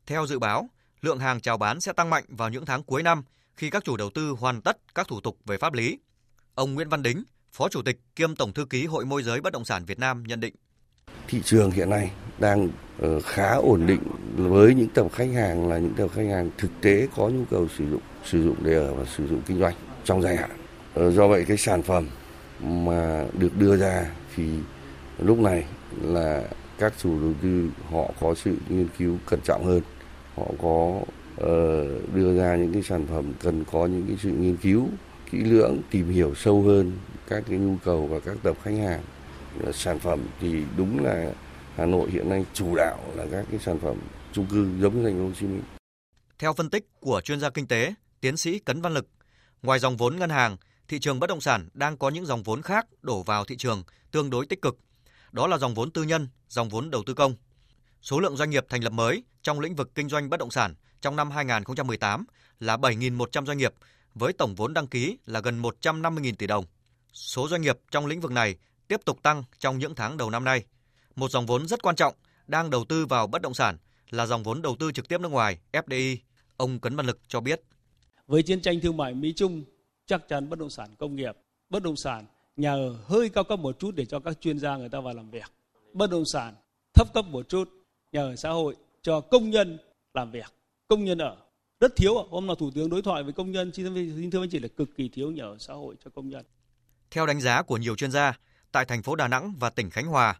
Theo 0.05 0.27
dự 0.27 0.39
báo, 0.39 0.69
lượng 1.01 1.19
hàng 1.19 1.41
chào 1.41 1.57
bán 1.57 1.81
sẽ 1.81 1.93
tăng 1.93 2.09
mạnh 2.09 2.23
vào 2.27 2.49
những 2.49 2.65
tháng 2.65 2.83
cuối 2.83 3.03
năm 3.03 3.23
khi 3.57 3.69
các 3.69 3.83
chủ 3.83 3.97
đầu 3.97 4.09
tư 4.09 4.29
hoàn 4.39 4.61
tất 4.61 4.77
các 4.95 5.07
thủ 5.07 5.21
tục 5.21 5.37
về 5.45 5.57
pháp 5.57 5.73
lý. 5.73 5.99
Ông 6.55 6.73
Nguyễn 6.73 6.89
Văn 6.89 7.03
Đính, 7.03 7.23
Phó 7.51 7.69
Chủ 7.69 7.81
tịch 7.81 7.99
kiêm 8.15 8.35
Tổng 8.35 8.53
thư 8.53 8.65
ký 8.65 8.85
Hội 8.85 9.05
môi 9.05 9.23
giới 9.23 9.41
bất 9.41 9.53
động 9.53 9.65
sản 9.65 9.85
Việt 9.85 9.99
Nam 9.99 10.23
nhận 10.23 10.39
định. 10.39 10.55
Thị 11.27 11.41
trường 11.43 11.71
hiện 11.71 11.89
nay 11.89 12.11
đang 12.39 12.69
ờ, 12.99 13.19
khá 13.19 13.53
ổn 13.53 13.85
định 13.85 14.01
với 14.35 14.75
những 14.75 14.89
tập 14.89 15.07
khách 15.13 15.29
hàng 15.33 15.69
là 15.69 15.77
những 15.77 15.93
tập 15.93 16.07
khách 16.15 16.27
hàng 16.29 16.49
thực 16.57 16.71
tế 16.81 17.07
có 17.15 17.29
nhu 17.29 17.45
cầu 17.49 17.67
sử 17.77 17.89
dụng 17.91 18.01
sử 18.25 18.43
dụng 18.43 18.55
để 18.63 18.73
ở 18.73 18.93
và 18.93 19.05
sử 19.17 19.27
dụng 19.27 19.41
kinh 19.45 19.59
doanh 19.59 19.75
trong 20.05 20.21
dài 20.21 20.35
hạn. 20.37 20.49
Ờ, 20.93 21.11
do 21.11 21.27
vậy 21.27 21.45
cái 21.47 21.57
sản 21.57 21.83
phẩm 21.83 22.07
mà 22.63 23.25
được 23.33 23.57
đưa 23.57 23.77
ra 23.77 24.05
thì 24.35 24.49
lúc 25.17 25.39
này 25.39 25.65
là 26.01 26.43
các 26.77 26.93
chủ 26.97 27.19
đầu 27.21 27.33
tư 27.41 27.69
họ 27.91 28.11
có 28.19 28.35
sự 28.35 28.55
nghiên 28.69 28.87
cứu 28.97 29.17
cẩn 29.25 29.39
trọng 29.43 29.65
hơn, 29.65 29.81
họ 30.39 30.45
có 30.61 31.01
uh, 31.41 32.15
đưa 32.15 32.37
ra 32.37 32.55
những 32.55 32.73
cái 32.73 32.83
sản 32.83 33.07
phẩm 33.07 33.33
cần 33.39 33.63
có 33.71 33.85
những 33.85 34.05
cái 34.07 34.17
sự 34.23 34.29
nghiên 34.29 34.57
cứu 34.57 34.87
kỹ 35.31 35.37
lưỡng, 35.37 35.81
tìm 35.91 36.09
hiểu 36.09 36.35
sâu 36.35 36.61
hơn 36.61 36.91
các 37.27 37.43
cái 37.47 37.57
nhu 37.57 37.75
cầu 37.83 38.07
và 38.07 38.19
các 38.19 38.37
tập 38.43 38.57
khách 38.63 38.77
hàng. 38.77 39.03
Sản 39.73 39.99
phẩm 39.99 40.19
thì 40.39 40.63
đúng 40.77 41.03
là 41.03 41.31
Hà 41.75 41.85
Nội 41.85 42.09
hiện 42.11 42.29
nay 42.29 42.45
chủ 42.53 42.75
đạo 42.75 42.99
là 43.15 43.25
các 43.31 43.45
cái 43.51 43.59
sản 43.59 43.79
phẩm 43.79 43.97
chung 44.33 44.45
cư 44.45 44.67
giống 44.81 44.97
như 44.97 45.03
thành 45.05 45.17
phố 45.17 45.23
Hồ 45.23 45.31
Chí 45.39 45.47
Minh. 45.47 45.61
Theo 46.39 46.53
phân 46.53 46.69
tích 46.69 46.87
của 46.99 47.21
chuyên 47.21 47.39
gia 47.39 47.49
kinh 47.49 47.67
tế, 47.67 47.93
tiến 48.21 48.37
sĩ 48.37 48.59
Cấn 48.59 48.81
Văn 48.81 48.93
Lực, 48.93 49.07
ngoài 49.61 49.79
dòng 49.79 49.97
vốn 49.97 50.15
ngân 50.15 50.29
hàng, 50.29 50.57
thị 50.87 50.99
trường 50.99 51.19
bất 51.19 51.27
động 51.27 51.41
sản 51.41 51.69
đang 51.73 51.97
có 51.97 52.09
những 52.09 52.25
dòng 52.25 52.43
vốn 52.43 52.61
khác 52.61 52.87
đổ 53.01 53.23
vào 53.23 53.45
thị 53.45 53.57
trường 53.57 53.83
tương 54.11 54.29
đối 54.29 54.45
tích 54.45 54.61
cực. 54.61 54.77
Đó 55.31 55.47
là 55.47 55.57
dòng 55.57 55.73
vốn 55.73 55.91
tư 55.91 56.03
nhân, 56.03 56.27
dòng 56.49 56.69
vốn 56.69 56.91
đầu 56.91 57.03
tư 57.05 57.13
công. 57.13 57.35
Số 58.01 58.19
lượng 58.19 58.37
doanh 58.37 58.49
nghiệp 58.49 58.65
thành 58.69 58.83
lập 58.83 58.93
mới 58.93 59.23
trong 59.41 59.59
lĩnh 59.59 59.75
vực 59.75 59.95
kinh 59.95 60.09
doanh 60.09 60.29
bất 60.29 60.39
động 60.39 60.51
sản 60.51 60.75
trong 61.01 61.15
năm 61.15 61.31
2018 61.31 62.25
là 62.59 62.77
7.100 62.77 63.45
doanh 63.45 63.57
nghiệp 63.57 63.73
với 64.13 64.33
tổng 64.33 64.55
vốn 64.55 64.73
đăng 64.73 64.87
ký 64.87 65.17
là 65.25 65.39
gần 65.39 65.61
150.000 65.61 66.35
tỷ 66.35 66.47
đồng. 66.47 66.65
Số 67.13 67.47
doanh 67.47 67.61
nghiệp 67.61 67.77
trong 67.91 68.05
lĩnh 68.05 68.21
vực 68.21 68.31
này 68.31 68.55
tiếp 68.87 68.99
tục 69.05 69.23
tăng 69.23 69.43
trong 69.59 69.79
những 69.79 69.95
tháng 69.95 70.17
đầu 70.17 70.29
năm 70.29 70.43
nay– 70.43 70.63
một 71.19 71.31
dòng 71.31 71.45
vốn 71.45 71.67
rất 71.67 71.81
quan 71.81 71.95
trọng 71.95 72.13
đang 72.47 72.69
đầu 72.69 72.85
tư 72.85 73.05
vào 73.05 73.27
bất 73.27 73.41
động 73.41 73.53
sản 73.53 73.77
là 74.09 74.25
dòng 74.25 74.43
vốn 74.43 74.61
đầu 74.61 74.75
tư 74.79 74.91
trực 74.91 75.07
tiếp 75.07 75.21
nước 75.21 75.31
ngoài 75.31 75.57
FDI. 75.71 76.17
Ông 76.57 76.79
Cấn 76.79 76.95
Văn 76.95 77.05
Lực 77.05 77.19
cho 77.27 77.41
biết. 77.41 77.61
Với 78.27 78.43
chiến 78.43 78.61
tranh 78.61 78.79
thương 78.79 78.97
mại 78.97 79.13
Mỹ 79.13 79.33
Trung, 79.35 79.63
chắc 80.05 80.27
chắn 80.27 80.49
bất 80.49 80.59
động 80.59 80.69
sản 80.69 80.95
công 80.99 81.15
nghiệp, 81.15 81.35
bất 81.69 81.83
động 81.83 81.95
sản 81.95 82.25
nhà 82.55 82.73
ở 82.73 82.95
hơi 83.05 83.29
cao 83.29 83.43
cấp 83.43 83.59
một 83.59 83.79
chút 83.79 83.95
để 83.95 84.05
cho 84.05 84.19
các 84.19 84.41
chuyên 84.41 84.59
gia 84.59 84.77
người 84.77 84.89
ta 84.89 84.99
vào 84.99 85.13
làm 85.13 85.31
việc. 85.31 85.51
Bất 85.93 86.09
động 86.09 86.23
sản 86.33 86.55
thấp 86.93 87.13
cấp 87.13 87.25
một 87.25 87.49
chút, 87.49 87.69
nhà 88.11 88.21
ở 88.21 88.35
xã 88.35 88.49
hội 88.49 88.75
cho 89.01 89.21
công 89.21 89.49
nhân 89.49 89.79
làm 90.13 90.31
việc, 90.31 90.53
công 90.87 91.05
nhân 91.05 91.17
ở. 91.17 91.37
Rất 91.79 91.95
thiếu, 91.95 92.23
hôm 92.29 92.47
nào 92.47 92.55
Thủ 92.55 92.71
tướng 92.75 92.89
đối 92.89 93.01
thoại 93.01 93.23
với 93.23 93.33
công 93.33 93.51
nhân, 93.51 93.71
xin 93.73 94.31
thưa 94.31 94.43
anh 94.43 94.49
chị 94.49 94.59
là 94.59 94.67
cực 94.77 94.89
kỳ 94.97 95.09
thiếu 95.09 95.31
nhà 95.31 95.43
ở 95.43 95.57
xã 95.59 95.73
hội 95.73 95.95
cho 96.03 96.11
công 96.15 96.29
nhân. 96.29 96.45
Theo 97.11 97.25
đánh 97.25 97.41
giá 97.41 97.61
của 97.61 97.77
nhiều 97.77 97.95
chuyên 97.95 98.11
gia, 98.11 98.39
tại 98.71 98.85
thành 98.85 99.03
phố 99.03 99.15
Đà 99.15 99.27
Nẵng 99.27 99.53
và 99.59 99.69
tỉnh 99.69 99.89
Khánh 99.89 100.05
Hòa, 100.05 100.39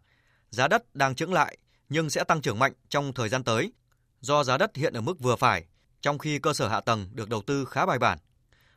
giá 0.50 0.68
đất 0.68 0.94
đang 0.94 1.14
chững 1.14 1.32
lại 1.32 1.58
nhưng 1.88 2.10
sẽ 2.10 2.24
tăng 2.24 2.40
trưởng 2.40 2.58
mạnh 2.58 2.72
trong 2.88 3.12
thời 3.12 3.28
gian 3.28 3.44
tới 3.44 3.72
do 4.20 4.44
giá 4.44 4.58
đất 4.58 4.76
hiện 4.76 4.92
ở 4.92 5.00
mức 5.00 5.20
vừa 5.20 5.36
phải, 5.36 5.64
trong 6.00 6.18
khi 6.18 6.38
cơ 6.38 6.52
sở 6.52 6.68
hạ 6.68 6.80
tầng 6.80 7.08
được 7.12 7.28
đầu 7.28 7.42
tư 7.42 7.64
khá 7.64 7.86
bài 7.86 7.98
bản. 7.98 8.18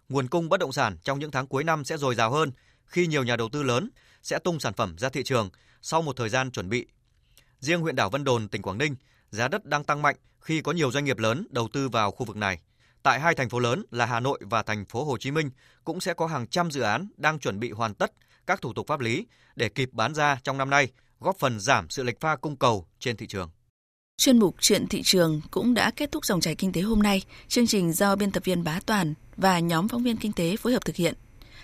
Nguồn 0.09 0.27
cung 0.27 0.49
bất 0.49 0.59
động 0.59 0.71
sản 0.71 0.97
trong 1.03 1.19
những 1.19 1.31
tháng 1.31 1.47
cuối 1.47 1.63
năm 1.63 1.85
sẽ 1.85 1.97
dồi 1.97 2.15
dào 2.15 2.31
hơn 2.31 2.51
khi 2.85 3.07
nhiều 3.07 3.23
nhà 3.23 3.35
đầu 3.35 3.49
tư 3.49 3.63
lớn 3.63 3.89
sẽ 4.23 4.39
tung 4.39 4.59
sản 4.59 4.73
phẩm 4.73 4.95
ra 4.97 5.09
thị 5.09 5.23
trường 5.23 5.49
sau 5.81 6.01
một 6.01 6.15
thời 6.15 6.29
gian 6.29 6.51
chuẩn 6.51 6.69
bị. 6.69 6.87
Riêng 7.63 7.81
huyện 7.81 7.95
đảo 7.95 8.09
Vân 8.09 8.23
Đồn, 8.23 8.47
tỉnh 8.47 8.61
Quảng 8.61 8.77
Ninh, 8.77 8.95
giá 9.31 9.47
đất 9.47 9.65
đang 9.65 9.83
tăng 9.83 10.01
mạnh 10.01 10.15
khi 10.41 10.61
có 10.61 10.71
nhiều 10.71 10.91
doanh 10.91 11.05
nghiệp 11.05 11.17
lớn 11.17 11.47
đầu 11.49 11.67
tư 11.73 11.89
vào 11.89 12.11
khu 12.11 12.25
vực 12.25 12.37
này. 12.37 12.59
Tại 13.03 13.19
hai 13.19 13.35
thành 13.35 13.49
phố 13.49 13.59
lớn 13.59 13.83
là 13.91 14.05
Hà 14.05 14.19
Nội 14.19 14.39
và 14.41 14.63
thành 14.63 14.85
phố 14.85 15.03
Hồ 15.03 15.17
Chí 15.17 15.31
Minh 15.31 15.49
cũng 15.83 16.01
sẽ 16.01 16.13
có 16.13 16.27
hàng 16.27 16.47
trăm 16.47 16.71
dự 16.71 16.81
án 16.81 17.07
đang 17.17 17.39
chuẩn 17.39 17.59
bị 17.59 17.71
hoàn 17.71 17.93
tất 17.93 18.11
các 18.47 18.61
thủ 18.61 18.73
tục 18.73 18.87
pháp 18.87 18.99
lý 18.99 19.25
để 19.55 19.69
kịp 19.69 19.89
bán 19.91 20.15
ra 20.15 20.37
trong 20.43 20.57
năm 20.57 20.69
nay 20.69 20.87
góp 21.19 21.39
phần 21.39 21.59
giảm 21.59 21.89
sự 21.89 22.03
lệch 22.03 22.19
pha 22.19 22.35
cung 22.35 22.55
cầu 22.55 22.87
trên 22.99 23.17
thị 23.17 23.27
trường. 23.27 23.49
Chuyên 24.17 24.39
mục 24.39 24.55
Chuyện 24.59 24.87
thị 24.87 25.01
trường 25.03 25.41
cũng 25.51 25.73
đã 25.73 25.91
kết 25.95 26.11
thúc 26.11 26.25
dòng 26.25 26.41
chảy 26.41 26.55
kinh 26.55 26.71
tế 26.71 26.81
hôm 26.81 27.03
nay. 27.03 27.21
Chương 27.47 27.67
trình 27.67 27.93
do 27.93 28.15
biên 28.15 28.31
tập 28.31 28.43
viên 28.45 28.63
Bá 28.63 28.79
Toàn 28.85 29.13
và 29.37 29.59
nhóm 29.59 29.87
phóng 29.87 30.03
viên 30.03 30.17
kinh 30.17 30.33
tế 30.33 30.57
phối 30.57 30.73
hợp 30.73 30.85
thực 30.85 30.95
hiện. 30.95 31.13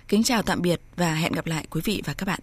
Kính 0.08 0.24
chào 0.24 0.42
tạm 0.42 0.62
biệt 0.62 0.82
và 0.96 1.14
hẹn 1.14 1.32
gặp 1.32 1.46
lại 1.46 1.68
quý 1.70 1.82
vị 1.84 2.02
và 2.06 2.14
các 2.14 2.26
bạn. 2.26 2.38